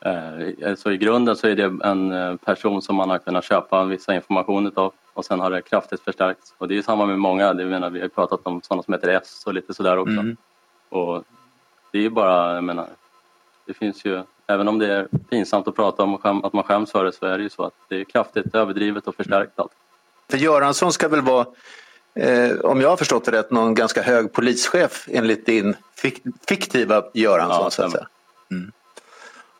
Eh, 0.00 0.68
alltså 0.70 0.92
I 0.92 0.98
grunden 0.98 1.36
så 1.36 1.48
är 1.48 1.56
det 1.56 1.86
en 1.86 2.12
eh, 2.12 2.36
person 2.36 2.82
som 2.82 2.96
man 2.96 3.10
har 3.10 3.18
kunnat 3.18 3.44
köpa 3.44 3.84
vissa 3.84 4.14
information 4.14 4.72
av 4.76 4.92
och 5.18 5.24
sen 5.24 5.40
har 5.40 5.50
det 5.50 5.62
kraftigt 5.62 6.00
förstärkts. 6.00 6.54
Och 6.58 6.68
det 6.68 6.78
är 6.78 6.82
samma 6.82 7.06
med 7.06 7.18
många, 7.18 7.54
det 7.54 7.64
menar, 7.64 7.90
vi 7.90 8.00
har 8.00 8.08
pratat 8.08 8.40
om 8.42 8.62
sådana 8.62 8.82
som 8.82 8.94
heter 8.94 9.08
S 9.08 9.42
och 9.46 9.54
lite 9.54 9.74
sådär 9.74 9.96
också. 9.98 10.12
Mm. 10.12 10.36
Och 10.88 11.24
det 11.92 11.98
är 11.98 12.02
ju 12.02 12.10
bara, 12.10 12.54
jag 12.54 12.64
menar, 12.64 12.86
det 13.66 13.74
finns 13.74 14.04
ju, 14.04 14.22
även 14.48 14.68
om 14.68 14.78
det 14.78 14.92
är 14.92 15.08
pinsamt 15.30 15.68
att 15.68 15.76
prata 15.76 16.02
om 16.02 16.44
att 16.44 16.52
man 16.52 16.64
skäms 16.64 16.92
för 16.92 17.04
det 17.04 17.12
så 17.12 17.26
är 17.26 17.38
det 17.38 17.42
ju 17.42 17.50
så 17.50 17.64
att 17.64 17.74
det 17.88 18.00
är 18.00 18.04
kraftigt 18.04 18.54
överdrivet 18.54 19.06
och 19.08 19.14
förstärkt 19.14 19.58
allt. 19.58 19.72
För 20.30 20.38
Göransson 20.38 20.92
ska 20.92 21.08
väl 21.08 21.20
vara, 21.20 21.46
eh, 22.14 22.50
om 22.60 22.80
jag 22.80 22.88
har 22.88 22.96
förstått 22.96 23.24
det 23.24 23.32
rätt, 23.32 23.50
någon 23.50 23.74
ganska 23.74 24.02
hög 24.02 24.32
polischef 24.32 25.08
enligt 25.10 25.46
din 25.46 25.76
fik 25.96 26.22
fiktiva 26.48 27.04
Göransson 27.14 27.64
ja, 27.64 27.70
så 27.70 27.82
att 27.82 27.92
säga. 27.92 28.06
Mm. 28.50 28.72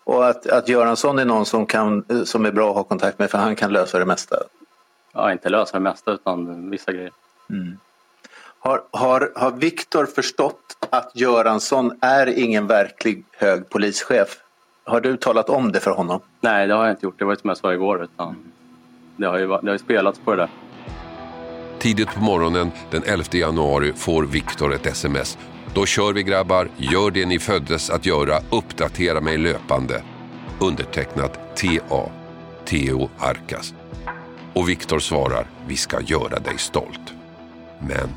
Och 0.05 0.29
att, 0.29 0.46
att 0.46 0.68
Göransson 0.68 1.18
är 1.18 1.24
någon 1.24 1.46
som, 1.46 1.66
kan, 1.66 2.05
som 2.24 2.46
är 2.46 2.53
bra 2.53 2.70
att 2.70 2.77
ha 2.77 2.85
kontakt 2.85 3.18
med 3.18 3.31
för 3.31 3.38
han 3.38 3.57
kan 3.57 3.72
lösa 3.72 3.98
det 3.98 4.05
mesta. 4.05 4.37
Ja, 5.12 5.33
inte 5.33 5.48
lösa 5.48 5.72
det 5.72 5.83
mesta 5.83 6.12
utan 6.12 6.70
vissa 6.70 6.92
grejer. 6.92 7.12
Mm. 7.51 7.79
Har, 8.59 8.83
har, 8.90 9.33
har 9.35 9.51
Viktor 9.51 10.07
förstått 10.07 10.87
att 10.90 11.11
Göransson 11.14 11.98
är 12.01 12.27
ingen 12.27 12.66
verklig 12.66 13.24
hög 13.33 13.68
polischef? 13.68 14.38
Har 14.88 15.01
du 15.01 15.16
talat 15.16 15.48
om 15.48 15.72
det 15.72 15.81
för 15.81 15.90
honom? 15.90 16.20
Nej, 16.40 16.66
det 16.66 16.74
har 16.74 16.85
jag 16.85 16.92
inte 16.92 17.07
gjort. 17.07 17.18
Det 17.18 17.24
var 17.24 17.37
som 17.37 17.48
jag 17.48 17.57
sa 17.57 17.72
igår. 17.72 18.05
Utan 18.05 18.37
det, 19.16 19.27
har 19.27 19.38
ju, 19.38 19.46
det 19.46 19.53
har 19.53 19.72
ju 19.72 19.79
spelats 19.79 20.20
på 20.24 20.31
det 20.31 20.37
där. 20.37 20.48
Tidigt 21.79 22.14
på 22.14 22.20
morgonen 22.20 22.70
den 22.90 23.03
11 23.07 23.24
januari 23.33 23.92
får 23.92 24.22
Viktor 24.22 24.74
ett 24.74 24.87
sms. 24.87 25.38
Då 25.74 25.87
kör 25.87 26.12
vi 26.12 26.22
grabbar, 26.22 26.68
gör 26.77 27.11
det 27.11 27.27
ni 27.27 27.38
föddes 27.38 27.90
att 27.90 28.07
göra, 28.07 28.38
uppdatera 28.51 29.20
mig 29.20 29.38
löpande. 29.38 30.03
Undertecknat 30.61 31.57
TA, 31.57 32.11
Theo 32.64 33.09
Arkas. 33.18 33.74
Och 34.55 34.68
Viktor 34.68 34.98
svarar, 34.98 35.46
vi 35.66 35.77
ska 35.77 36.01
göra 36.01 36.38
dig 36.38 36.59
stolt. 36.59 37.14
Men 37.79 38.09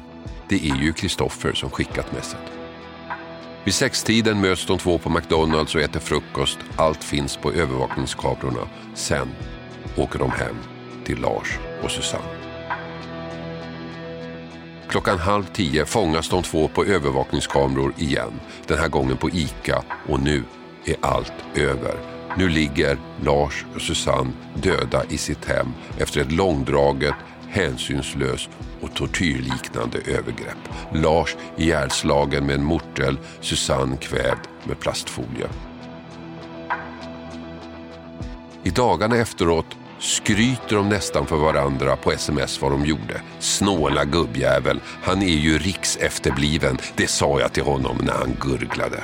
det 0.48 0.70
är 0.70 0.76
ju 0.76 0.94
Kristoffer 0.94 1.54
som 1.54 1.70
skickat 1.70 2.12
messet. 2.12 2.61
Vid 3.64 3.74
sextiden 3.74 4.42
möts 4.42 4.66
de 4.66 4.78
två 4.78 4.98
på 4.98 5.10
McDonalds 5.10 5.76
och 5.76 5.82
äter 5.82 6.00
frukost. 6.00 6.58
Allt 6.76 7.04
finns 7.04 7.38
på 7.38 7.52
övervakningskamerorna. 7.52 8.70
Sen 8.96 9.28
åker 9.98 10.20
de 10.20 10.32
hem 10.32 10.56
till 11.06 11.20
Lars 11.20 11.60
och 11.84 11.92
Susanne. 11.92 12.24
Klockan 14.88 15.20
halv 15.20 15.44
tio 15.44 15.86
fångas 15.86 16.30
de 16.30 16.44
två 16.44 16.68
på 16.68 16.86
övervakningskameror 16.86 17.94
igen. 17.98 18.40
Den 18.68 18.78
här 18.78 18.88
gången 18.88 19.18
på 19.18 19.30
ICA 19.30 19.84
och 20.08 20.22
nu 20.22 20.44
är 20.86 20.96
allt 21.02 21.34
över. 21.56 21.96
Nu 22.38 22.50
ligger 22.50 22.98
Lars 23.24 23.66
och 23.76 23.82
Susanne 23.82 24.32
döda 24.56 25.04
i 25.10 25.18
sitt 25.18 25.46
hem 25.46 25.68
efter 25.98 26.22
ett 26.22 26.32
långdraget, 26.32 27.16
hänsynslöst 27.50 28.50
och 28.82 28.94
tortyrliknande 28.96 29.98
övergrepp. 29.98 30.58
Lars 30.94 31.36
ihjälslagen 31.58 32.46
med 32.46 32.56
en 32.56 32.64
mortel, 32.64 33.18
Susanne 33.42 33.98
kvävd 33.98 34.48
med 34.64 34.80
plastfolie. 34.80 35.48
I 38.64 38.70
dagarna 38.70 39.16
efteråt 39.16 39.78
skryter 40.00 40.76
de 40.76 40.90
nästan 40.90 41.26
för 41.26 41.38
varandra 41.38 41.96
på 41.96 42.12
sms 42.12 42.62
vad 42.62 42.72
de 42.72 42.86
gjorde. 42.86 43.22
Snåla 43.40 44.06
gubbjävel, 44.06 44.80
han 45.04 45.22
är 45.22 45.38
ju 45.38 45.58
riksefterbliven, 45.58 46.78
det 46.96 47.08
sa 47.08 47.40
jag 47.40 47.54
till 47.54 47.64
honom 47.64 47.98
när 48.02 48.14
han 48.14 48.38
gurglade. 48.40 49.04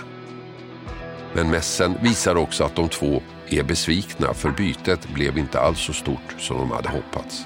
Men 1.34 1.50
mässen 1.50 1.98
visar 2.02 2.36
också 2.36 2.64
att 2.64 2.76
de 2.76 2.90
två 2.90 3.22
är 3.50 3.64
besvikna 3.64 4.34
för 4.34 4.50
bytet 4.52 5.10
blev 5.14 5.38
inte 5.38 5.60
alls 5.60 5.80
så 5.80 5.94
stort 5.94 6.36
som 6.38 6.58
de 6.58 6.72
hade 6.72 6.90
hoppats. 6.90 7.46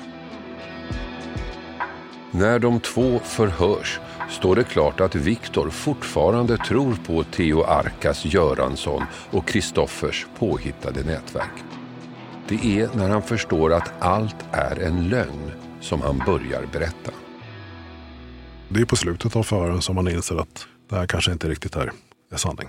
När 2.34 2.60
de 2.60 2.80
två 2.80 3.20
förhörs 3.20 4.00
står 4.30 4.56
det 4.56 4.64
klart 4.64 5.00
att 5.00 5.16
Viktor 5.16 5.70
fortfarande 5.70 6.58
tror 6.58 6.96
på 7.06 7.24
Theo 7.24 7.64
Arkas 7.64 8.26
Göransson 8.26 9.04
och 9.32 9.48
Kristoffers 9.48 10.28
påhittade 10.40 11.04
nätverk. 11.04 11.64
Det 12.48 12.80
är 12.80 12.90
när 12.96 13.10
han 13.10 13.22
förstår 13.22 13.74
att 13.74 13.94
allt 14.00 14.36
är 14.52 14.80
en 14.80 15.10
lögn 15.10 15.52
som 15.82 16.02
han 16.02 16.18
börjar 16.26 16.66
berätta. 16.74 17.12
Det 18.70 18.82
är 18.82 18.86
på 18.86 18.96
slutet 18.96 19.36
av 19.36 19.44
förhören 19.44 19.82
som 19.82 19.96
man 19.96 20.08
inser 20.08 20.36
att 20.36 20.68
det 20.90 20.96
här 20.96 21.08
kanske 21.08 21.32
inte 21.32 21.50
riktigt 21.50 21.76
är, 21.76 21.92
är 22.32 22.38
sanning. 22.38 22.68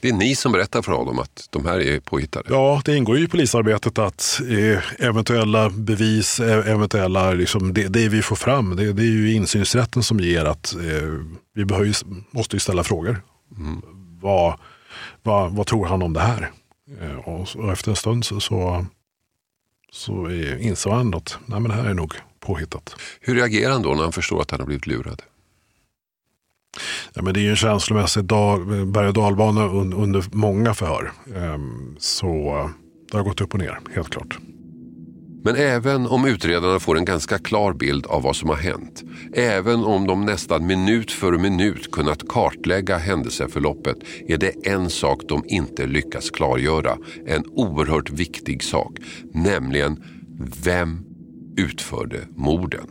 Det 0.00 0.08
är 0.08 0.12
ni 0.12 0.34
som 0.34 0.52
berättar 0.52 0.82
för 0.82 0.92
honom 0.92 1.18
att 1.18 1.48
de 1.50 1.66
här 1.66 1.80
är 1.80 2.00
påhittade? 2.00 2.48
Ja, 2.50 2.82
det 2.84 2.96
ingår 2.96 3.18
ju 3.18 3.24
i 3.24 3.28
polisarbetet 3.28 3.98
att 3.98 4.40
eh, 4.48 5.06
eventuella 5.06 5.70
bevis, 5.70 6.40
eh, 6.40 6.68
eventuella, 6.68 7.32
liksom, 7.32 7.74
det, 7.74 7.88
det, 7.88 8.08
vi 8.08 8.22
får 8.22 8.36
fram, 8.36 8.76
det, 8.76 8.92
det, 8.92 9.02
är 9.02 9.06
ju 9.06 9.34
insynsrätten 9.34 10.02
som 10.02 10.20
ger 10.20 10.44
att 10.44 10.74
eh, 10.74 11.08
vi 11.54 11.64
behöver, 11.64 11.94
måste 12.30 12.56
ju 12.56 12.60
ställa 12.60 12.84
frågor. 12.84 13.22
Mm. 13.56 13.82
Vad, 14.20 14.58
vad, 15.22 15.52
vad, 15.52 15.66
tror 15.66 15.86
han 15.86 16.02
om 16.02 16.12
det 16.12 16.20
här? 16.20 16.50
Eh, 17.00 17.28
och, 17.28 17.48
och, 17.56 17.72
efter 17.72 17.90
en 17.90 17.96
stund 17.96 18.24
så, 18.24 18.40
så, 18.40 18.86
så 19.92 20.30
insåg 20.60 20.92
han 20.92 21.14
att 21.14 21.38
nej, 21.46 21.60
men 21.60 21.70
det 21.70 21.76
här 21.76 21.90
är 21.90 21.94
nog 21.94 22.14
påhittat. 22.40 22.96
Hur 23.20 23.34
reagerar 23.34 23.72
han 23.72 23.82
då 23.82 23.94
när 23.94 24.02
han 24.02 24.12
förstår 24.12 24.42
att 24.42 24.50
han 24.50 24.60
har 24.60 24.66
blivit 24.66 24.86
lurad? 24.86 25.22
Ja, 27.14 27.22
men 27.22 27.34
det 27.34 27.40
är 27.40 27.42
ju 27.42 27.50
en 27.50 27.56
känslomässig 27.56 28.24
berg 28.24 29.08
och 29.08 29.14
dalbana 29.14 29.64
under 29.68 30.36
många 30.36 30.74
förhör. 30.74 31.12
Ehm, 31.36 31.96
så 31.98 32.70
det 33.10 33.16
har 33.16 33.24
gått 33.24 33.40
upp 33.40 33.54
och 33.54 33.60
ner, 33.60 33.78
helt 33.94 34.10
klart. 34.10 34.38
Men 35.44 35.56
även 35.56 36.06
om 36.06 36.24
utredarna 36.24 36.80
får 36.80 36.98
en 36.98 37.04
ganska 37.04 37.38
klar 37.38 37.72
bild 37.72 38.06
av 38.06 38.22
vad 38.22 38.36
som 38.36 38.48
har 38.48 38.56
hänt, 38.56 39.02
även 39.32 39.84
om 39.84 40.06
de 40.06 40.26
nästan 40.26 40.66
minut 40.66 41.12
för 41.12 41.32
minut 41.32 41.90
kunnat 41.92 42.28
kartlägga 42.28 42.98
händelseförloppet, 42.98 43.96
är 44.28 44.38
det 44.38 44.66
en 44.68 44.90
sak 44.90 45.22
de 45.28 45.44
inte 45.46 45.86
lyckas 45.86 46.30
klargöra. 46.30 46.96
En 47.26 47.44
oerhört 47.46 48.10
viktig 48.10 48.62
sak, 48.62 48.98
nämligen 49.32 50.04
vem 50.64 51.00
utförde 51.56 52.20
morden? 52.36 52.86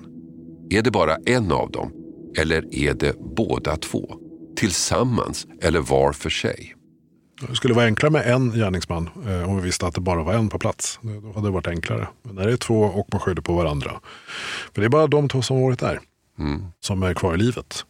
Är 0.70 0.82
det 0.82 0.92
bara 0.92 1.16
en 1.26 1.52
av 1.52 1.72
dem 1.72 1.92
eller 2.38 2.76
är 2.76 2.94
det 2.94 3.16
båda 3.20 3.78
två? 3.78 4.18
tillsammans 4.58 5.48
eller 5.62 5.80
var 5.80 6.14
för 6.14 6.30
sig. 6.30 6.74
Det 7.50 7.56
skulle 7.56 7.74
vara 7.74 7.86
enklare 7.86 8.12
med 8.12 8.28
en 8.28 8.52
gärningsman 8.52 9.10
eh, 9.28 9.50
om 9.50 9.56
vi 9.56 9.62
visste 9.62 9.88
att 9.88 9.96
det 9.96 10.02
bara 10.02 10.24
var 10.24 10.34
en 10.34 10.50
på 10.50 10.60
plats. 10.60 11.00
Då 11.02 11.32
hade 11.32 11.48
det 11.48 11.52
varit 11.52 11.68
enklare. 11.68 12.08
Men 12.24 12.36
när 12.36 12.48
det 12.48 12.54
är 12.54 12.58
två 12.58 12.82
och 12.82 13.08
man 13.12 13.22
skyller 13.22 13.42
på 13.42 13.54
varandra. 13.54 13.92
För 14.74 14.82
det 14.82 14.88
är 14.88 14.90
bara 14.90 15.08
de 15.08 15.30
två 15.30 15.42
som 15.42 15.58
har 15.58 15.64
varit 15.64 15.80
där. 15.80 16.00
Mm. 16.40 16.66
Som 16.80 17.04
är 17.04 17.14
kvar 17.14 17.34
i 17.34 17.38
livet. 17.38 17.86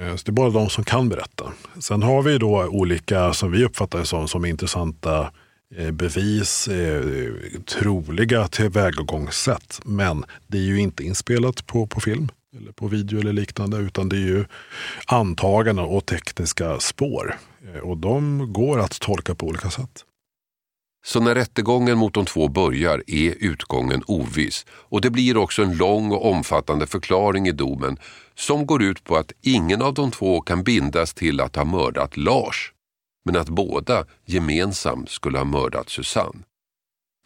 Eh, 0.00 0.16
så 0.16 0.22
det 0.24 0.30
är 0.30 0.32
bara 0.32 0.50
de 0.50 0.68
som 0.68 0.84
kan 0.84 1.08
berätta. 1.08 1.52
Sen 1.78 2.02
har 2.02 2.22
vi 2.22 2.38
då 2.38 2.64
olika, 2.64 3.32
som 3.32 3.52
vi 3.52 3.64
uppfattar 3.64 4.04
som, 4.04 4.28
som 4.28 4.44
intressanta 4.44 5.30
eh, 5.76 5.90
bevis, 5.90 6.68
troliga 7.66 8.48
tillvägagångssätt. 8.48 9.80
Men 9.84 10.24
det 10.46 10.58
är 10.58 10.62
ju 10.62 10.80
inte 10.80 11.04
inspelat 11.04 11.66
på, 11.66 11.86
på 11.86 12.00
film 12.00 12.28
eller 12.56 12.72
på 12.72 12.88
video 12.88 13.20
eller 13.20 13.32
liknande, 13.32 13.76
utan 13.76 14.08
det 14.08 14.16
är 14.16 14.26
ju 14.26 14.44
antaganden 15.06 15.84
och 15.84 16.06
tekniska 16.06 16.80
spår. 16.80 17.36
Eh, 17.74 17.80
och 17.80 17.96
de 17.96 18.52
går 18.52 18.80
att 18.80 19.00
tolka 19.00 19.34
på 19.34 19.46
olika 19.46 19.70
sätt. 19.70 20.04
Så 21.06 21.20
när 21.20 21.34
rättegången 21.34 21.98
mot 21.98 22.14
de 22.14 22.24
två 22.24 22.48
börjar 22.48 23.02
är 23.06 23.34
utgången 23.38 24.02
oviss 24.06 24.66
och 24.70 25.00
det 25.00 25.10
blir 25.10 25.36
också 25.36 25.62
en 25.62 25.76
lång 25.76 26.12
och 26.12 26.30
omfattande 26.30 26.86
förklaring 26.86 27.48
i 27.48 27.52
domen 27.52 27.98
som 28.34 28.66
går 28.66 28.82
ut 28.82 29.04
på 29.04 29.16
att 29.16 29.32
ingen 29.42 29.82
av 29.82 29.94
de 29.94 30.10
två 30.10 30.40
kan 30.40 30.62
bindas 30.62 31.14
till 31.14 31.40
att 31.40 31.56
ha 31.56 31.64
mördat 31.64 32.16
Lars, 32.16 32.72
men 33.24 33.36
att 33.36 33.48
båda 33.48 34.04
gemensamt 34.24 35.10
skulle 35.10 35.38
ha 35.38 35.44
mördat 35.44 35.88
Susanne. 35.88 36.42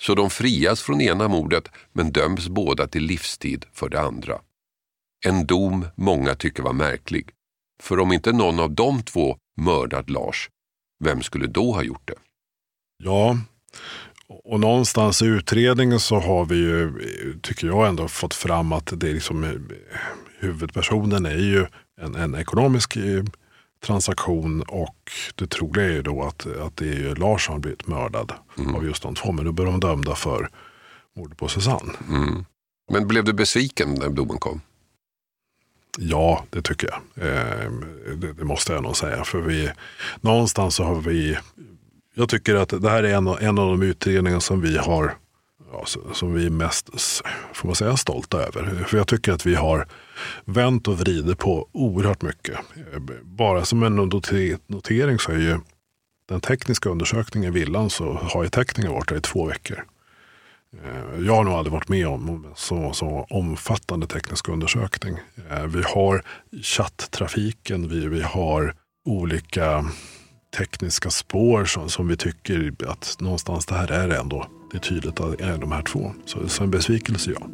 Så 0.00 0.14
de 0.14 0.30
frias 0.30 0.82
från 0.82 1.00
ena 1.00 1.28
mordet 1.28 1.68
men 1.92 2.12
döms 2.12 2.48
båda 2.48 2.86
till 2.86 3.04
livstid 3.04 3.64
för 3.72 3.88
det 3.88 4.00
andra. 4.00 4.40
En 5.26 5.46
dom 5.46 5.86
många 5.94 6.34
tycker 6.34 6.62
var 6.62 6.72
märklig. 6.72 7.30
För 7.82 7.98
om 7.98 8.12
inte 8.12 8.32
någon 8.32 8.60
av 8.60 8.70
de 8.70 9.02
två 9.02 9.36
mördat 9.60 10.10
Lars, 10.10 10.48
vem 11.04 11.22
skulle 11.22 11.46
då 11.46 11.72
ha 11.72 11.82
gjort 11.82 12.08
det? 12.08 12.14
Ja, 13.02 13.36
och 14.44 14.60
någonstans 14.60 15.22
i 15.22 15.26
utredningen 15.26 16.00
så 16.00 16.20
har 16.20 16.44
vi 16.44 16.56
ju, 16.56 16.92
tycker 17.42 17.66
jag 17.66 17.88
ändå, 17.88 18.08
fått 18.08 18.34
fram 18.34 18.72
att 18.72 18.92
det 18.96 19.08
är 19.08 19.14
liksom, 19.14 19.68
huvudpersonen 20.38 21.26
är 21.26 21.38
ju 21.38 21.66
en, 22.00 22.14
en 22.14 22.34
ekonomisk 22.34 22.96
eh, 22.96 23.24
transaktion 23.84 24.62
och 24.62 25.10
det 25.34 25.46
troliga 25.46 25.84
är 25.84 25.90
ju 25.92 26.02
då 26.02 26.22
att, 26.22 26.46
att 26.46 26.76
det 26.76 26.88
är 26.88 27.16
Lars 27.16 27.46
som 27.46 27.52
har 27.52 27.60
blivit 27.60 27.86
mördad 27.86 28.32
mm. 28.58 28.74
av 28.74 28.84
just 28.84 29.02
de 29.02 29.14
två. 29.14 29.32
Men 29.32 29.44
nu 29.44 29.52
blir 29.52 29.64
de 29.64 29.80
dömda 29.80 30.14
för 30.14 30.48
mordet 31.16 31.38
på 31.38 31.48
Susanne. 31.48 31.92
Mm. 32.08 32.44
Men 32.92 33.08
blev 33.08 33.24
du 33.24 33.32
besviken 33.32 33.94
när 33.94 34.08
domen 34.08 34.38
kom? 34.38 34.60
Ja, 35.98 36.44
det 36.50 36.62
tycker 36.62 36.88
jag. 36.88 37.26
Eh, 37.26 37.70
det, 38.16 38.32
det, 38.32 38.44
måste 38.44 38.72
jag 38.72 38.82
nog 38.82 38.96
säga. 38.96 39.24
För 39.24 39.40
vi, 39.40 39.70
någonstans 40.20 40.74
så 40.74 40.84
har 40.84 41.00
vi, 41.00 41.38
jag 42.14 42.28
tycker 42.28 42.54
att 42.54 42.82
det 42.82 42.90
här 42.90 43.02
är 43.02 43.14
en, 43.14 43.26
en 43.26 43.58
av 43.58 43.68
de 43.68 43.82
utredningar 43.82 44.40
som 44.40 44.60
vi 44.60 44.76
har, 44.78 45.14
ja, 45.72 45.84
som 46.12 46.34
vi 46.34 46.46
är 46.46 46.50
mest, 46.50 46.90
får 47.52 47.68
man 47.68 47.74
säga, 47.74 47.96
stolta 47.96 48.38
över. 48.38 48.84
För 48.86 48.96
jag 48.96 49.06
tycker 49.06 49.32
att 49.32 49.46
vi 49.46 49.54
har 49.54 49.86
vänt 50.44 50.88
och 50.88 50.98
vridit 50.98 51.38
på 51.38 51.68
oerhört 51.72 52.22
mycket. 52.22 52.58
Ehm, 52.94 53.08
bara 53.22 53.64
som 53.64 53.82
en 53.82 53.96
notering 54.66 55.18
så 55.18 55.32
är 55.32 55.38
ju 55.38 55.58
den 56.28 56.40
tekniska 56.40 56.88
undersökningen 56.88 57.56
i 57.56 57.60
villan 57.60 57.90
så 57.90 58.12
har 58.12 58.42
ju 58.42 58.48
teckningen 58.48 58.92
varit 58.92 59.08
där 59.08 59.16
i 59.16 59.20
två 59.20 59.46
veckor. 59.46 59.84
Eh, 60.76 61.26
jag 61.26 61.36
har 61.36 61.44
nog 61.44 61.54
aldrig 61.54 61.72
varit 61.72 61.88
med 61.88 62.08
om 62.08 62.46
så, 62.56 62.92
så 62.92 63.26
omfattande 63.30 64.06
teknisk 64.06 64.48
undersökning. 64.48 65.16
Eh, 65.50 65.66
vi 65.66 65.82
har 65.82 66.22
chatttrafiken, 66.62 67.88
vi, 67.88 68.06
vi 68.06 68.22
har 68.22 68.74
olika 69.04 69.84
tekniska 70.56 71.10
spår 71.10 71.64
som, 71.64 71.88
som 71.88 72.08
vi 72.08 72.16
tycker 72.16 72.74
att 72.88 73.16
någonstans 73.20 73.66
det 73.66 73.74
här 73.74 73.90
är 73.90 74.08
ändå. 74.08 74.46
Det 74.70 74.76
är 74.76 74.80
tydligt 74.80 75.20
att 75.20 75.38
det 75.38 75.44
är 75.44 75.58
de 75.58 75.72
här 75.72 75.82
två. 75.82 76.12
Så, 76.24 76.48
så 76.48 76.64
en 76.64 76.70
besvikelse 76.70 77.30
ja. 77.30 77.46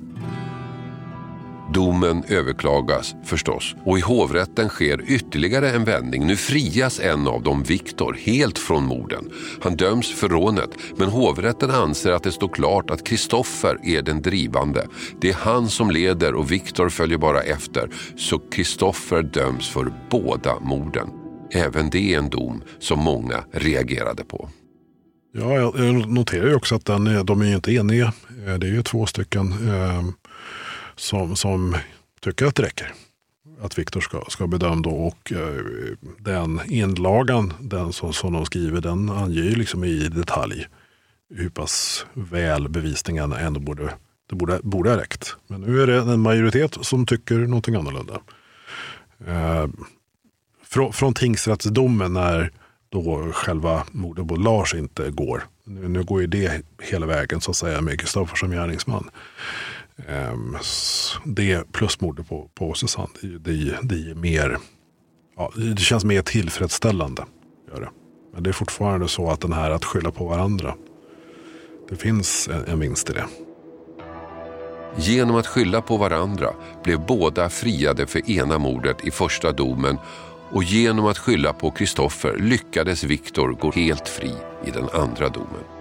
Domen 1.74 2.24
överklagas 2.28 3.14
förstås 3.24 3.74
och 3.84 3.98
i 3.98 4.00
hovrätten 4.00 4.68
sker 4.68 5.10
ytterligare 5.10 5.70
en 5.70 5.84
vändning. 5.84 6.26
Nu 6.26 6.36
frias 6.36 7.00
en 7.00 7.28
av 7.28 7.42
dem, 7.42 7.62
Viktor, 7.62 8.16
helt 8.20 8.58
från 8.58 8.84
morden. 8.84 9.30
Han 9.62 9.76
döms 9.76 10.14
för 10.14 10.28
rånet 10.28 10.70
men 10.96 11.08
hovrätten 11.08 11.70
anser 11.70 12.12
att 12.12 12.22
det 12.22 12.32
står 12.32 12.48
klart 12.48 12.90
att 12.90 13.06
Kristoffer 13.06 13.78
är 13.82 14.02
den 14.02 14.22
drivande. 14.22 14.86
Det 15.20 15.28
är 15.28 15.34
han 15.34 15.68
som 15.68 15.90
leder 15.90 16.34
och 16.34 16.52
Viktor 16.52 16.88
följer 16.88 17.18
bara 17.18 17.42
efter. 17.42 17.90
Så 18.16 18.38
Kristoffer 18.38 19.22
döms 19.22 19.68
för 19.68 19.92
båda 20.10 20.60
morden. 20.60 21.08
Även 21.52 21.90
det 21.90 22.14
är 22.14 22.18
en 22.18 22.30
dom 22.30 22.62
som 22.78 22.98
många 22.98 23.44
reagerade 23.52 24.24
på. 24.24 24.48
Ja, 25.38 25.54
jag 25.54 26.08
noterar 26.08 26.48
ju 26.48 26.54
också 26.54 26.74
att 26.74 26.84
den, 26.84 27.26
de 27.26 27.40
är 27.42 27.54
inte 27.54 27.72
eniga. 27.72 28.12
Eh, 28.46 28.54
det 28.54 28.66
är 28.66 28.70
ju 28.70 28.82
två 28.82 29.06
stycken. 29.06 29.52
Eh, 29.52 30.04
som, 30.96 31.36
som 31.36 31.76
tycker 32.20 32.46
att 32.46 32.54
det 32.54 32.62
räcker. 32.62 32.92
Att 33.60 33.78
Viktor 33.78 34.00
ska, 34.00 34.24
ska 34.28 34.46
bedöma 34.46 34.82
då 34.82 34.90
Och 34.90 35.32
eh, 35.32 35.64
den 36.18 36.60
inlagan, 36.66 37.52
den 37.60 37.92
som, 37.92 38.12
som 38.12 38.32
de 38.32 38.46
skriver, 38.46 38.80
den 38.80 39.10
anger 39.10 39.42
ju 39.42 39.54
liksom 39.54 39.84
i 39.84 40.08
detalj 40.08 40.66
hur 41.34 41.48
pass 41.48 42.06
väl 42.12 42.68
bevisningen 42.68 43.32
ändå 43.32 43.60
borde, 43.60 43.94
det 44.30 44.36
borde, 44.36 44.60
borde 44.62 44.90
ha 44.90 44.96
räckt. 44.96 45.36
Men 45.46 45.60
nu 45.60 45.82
är 45.82 45.86
det 45.86 45.96
en 45.96 46.20
majoritet 46.20 46.76
som 46.80 47.06
tycker 47.06 47.34
någonting 47.34 47.74
annorlunda. 47.74 48.20
Eh, 49.26 49.66
från, 50.64 50.92
från 50.92 51.14
tingsrättsdomen 51.14 52.12
när 52.12 52.52
då 52.88 53.32
själva 53.32 53.84
mordet 53.90 54.28
på 54.28 54.36
Lars 54.36 54.74
inte 54.74 55.10
går. 55.10 55.44
Nu, 55.64 55.88
nu 55.88 56.04
går 56.04 56.20
ju 56.20 56.26
det 56.26 56.62
hela 56.82 57.06
vägen 57.06 57.40
så 57.40 57.50
att 57.50 57.56
säga 57.56 57.80
med 57.80 58.00
Kristoffer 58.00 58.36
som 58.36 58.50
gärningsman. 58.50 59.10
Um, 59.98 60.58
det 61.24 61.72
plus 61.72 62.00
mordet 62.00 62.28
på, 62.28 62.50
på 62.54 62.74
Susanne, 62.74 63.08
det, 63.22 63.38
det, 63.38 63.78
det, 63.82 64.10
är 64.10 64.14
mer, 64.14 64.58
ja, 65.36 65.52
det 65.56 65.80
känns 65.80 66.04
mer 66.04 66.22
tillfredsställande. 66.22 67.24
Gör 67.68 67.80
det. 67.80 67.90
Men 68.34 68.42
det 68.42 68.50
är 68.50 68.52
fortfarande 68.52 69.08
så 69.08 69.30
att 69.30 69.40
den 69.40 69.52
här 69.52 69.70
att 69.70 69.84
skylla 69.84 70.10
på 70.10 70.26
varandra, 70.26 70.74
det 71.88 71.96
finns 71.96 72.48
en, 72.48 72.64
en 72.64 72.80
vinst 72.80 73.10
i 73.10 73.12
det. 73.12 73.26
Genom 74.96 75.36
att 75.36 75.46
skylla 75.46 75.82
på 75.82 75.96
varandra 75.96 76.54
blev 76.84 77.06
båda 77.06 77.48
friade 77.48 78.06
för 78.06 78.30
ena 78.30 78.58
mordet 78.58 79.04
i 79.04 79.10
första 79.10 79.52
domen 79.52 79.98
och 80.50 80.64
genom 80.64 81.06
att 81.06 81.18
skylla 81.18 81.52
på 81.52 81.70
Kristoffer 81.70 82.36
lyckades 82.38 83.04
Viktor 83.04 83.52
gå 83.52 83.70
helt 83.70 84.08
fri 84.08 84.32
i 84.64 84.70
den 84.70 84.88
andra 84.92 85.28
domen 85.28 85.75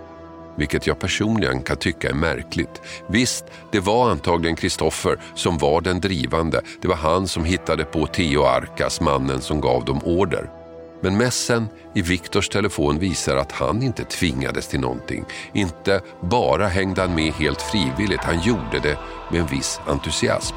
vilket 0.57 0.87
jag 0.87 0.99
personligen 0.99 1.61
kan 1.61 1.77
tycka 1.77 2.09
är 2.09 2.13
märkligt. 2.13 2.81
Visst, 3.07 3.45
det 3.71 3.79
var 3.79 4.09
antagligen 4.09 4.55
Kristoffer 4.55 5.19
som 5.35 5.57
var 5.57 5.81
den 5.81 5.99
drivande. 5.99 6.61
Det 6.81 6.87
var 6.87 6.95
han 6.95 7.27
som 7.27 7.45
hittade 7.45 7.85
på 7.85 8.05
Theo 8.05 8.43
Arkas, 8.43 9.01
mannen 9.01 9.41
som 9.41 9.61
gav 9.61 9.85
dem 9.85 10.01
order. 10.03 10.49
Men 11.01 11.17
mässen 11.17 11.67
i 11.93 12.01
Viktors 12.01 12.49
telefon 12.49 12.99
visar 12.99 13.37
att 13.37 13.51
han 13.51 13.83
inte 13.83 14.03
tvingades 14.03 14.67
till 14.67 14.79
någonting. 14.79 15.25
Inte 15.53 16.01
bara 16.21 16.67
hängde 16.67 17.01
han 17.01 17.15
med 17.15 17.33
helt 17.33 17.61
frivilligt, 17.61 18.23
han 18.23 18.41
gjorde 18.41 18.79
det 18.83 18.97
med 19.31 19.41
en 19.41 19.47
viss 19.47 19.79
entusiasm. 19.87 20.55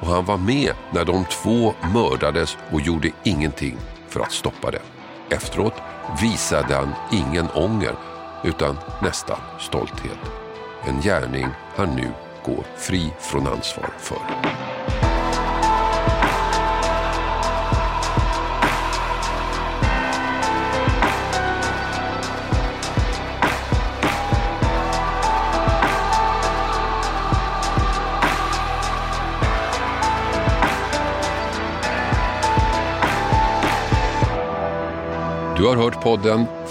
Och 0.00 0.06
han 0.06 0.24
var 0.24 0.36
med 0.36 0.72
när 0.92 1.04
de 1.04 1.24
två 1.24 1.74
mördades 1.94 2.56
och 2.72 2.80
gjorde 2.80 3.10
ingenting 3.24 3.76
för 4.08 4.20
att 4.20 4.32
stoppa 4.32 4.70
det. 4.70 4.82
Efteråt 5.30 5.74
visade 6.22 6.74
han 6.74 6.92
ingen 7.12 7.46
ånger 7.54 7.94
utan 8.42 8.78
nästan 9.02 9.38
stolthet. 9.58 10.18
En 10.84 11.00
gärning 11.00 11.46
han 11.76 11.96
nu 11.96 12.12
går 12.44 12.64
fri 12.76 13.12
från 13.18 13.46
ansvar 13.46 13.90
för. 13.98 14.18
Du 35.56 35.66
har 35.66 35.76
hört 35.76 36.02
podden 36.02 36.46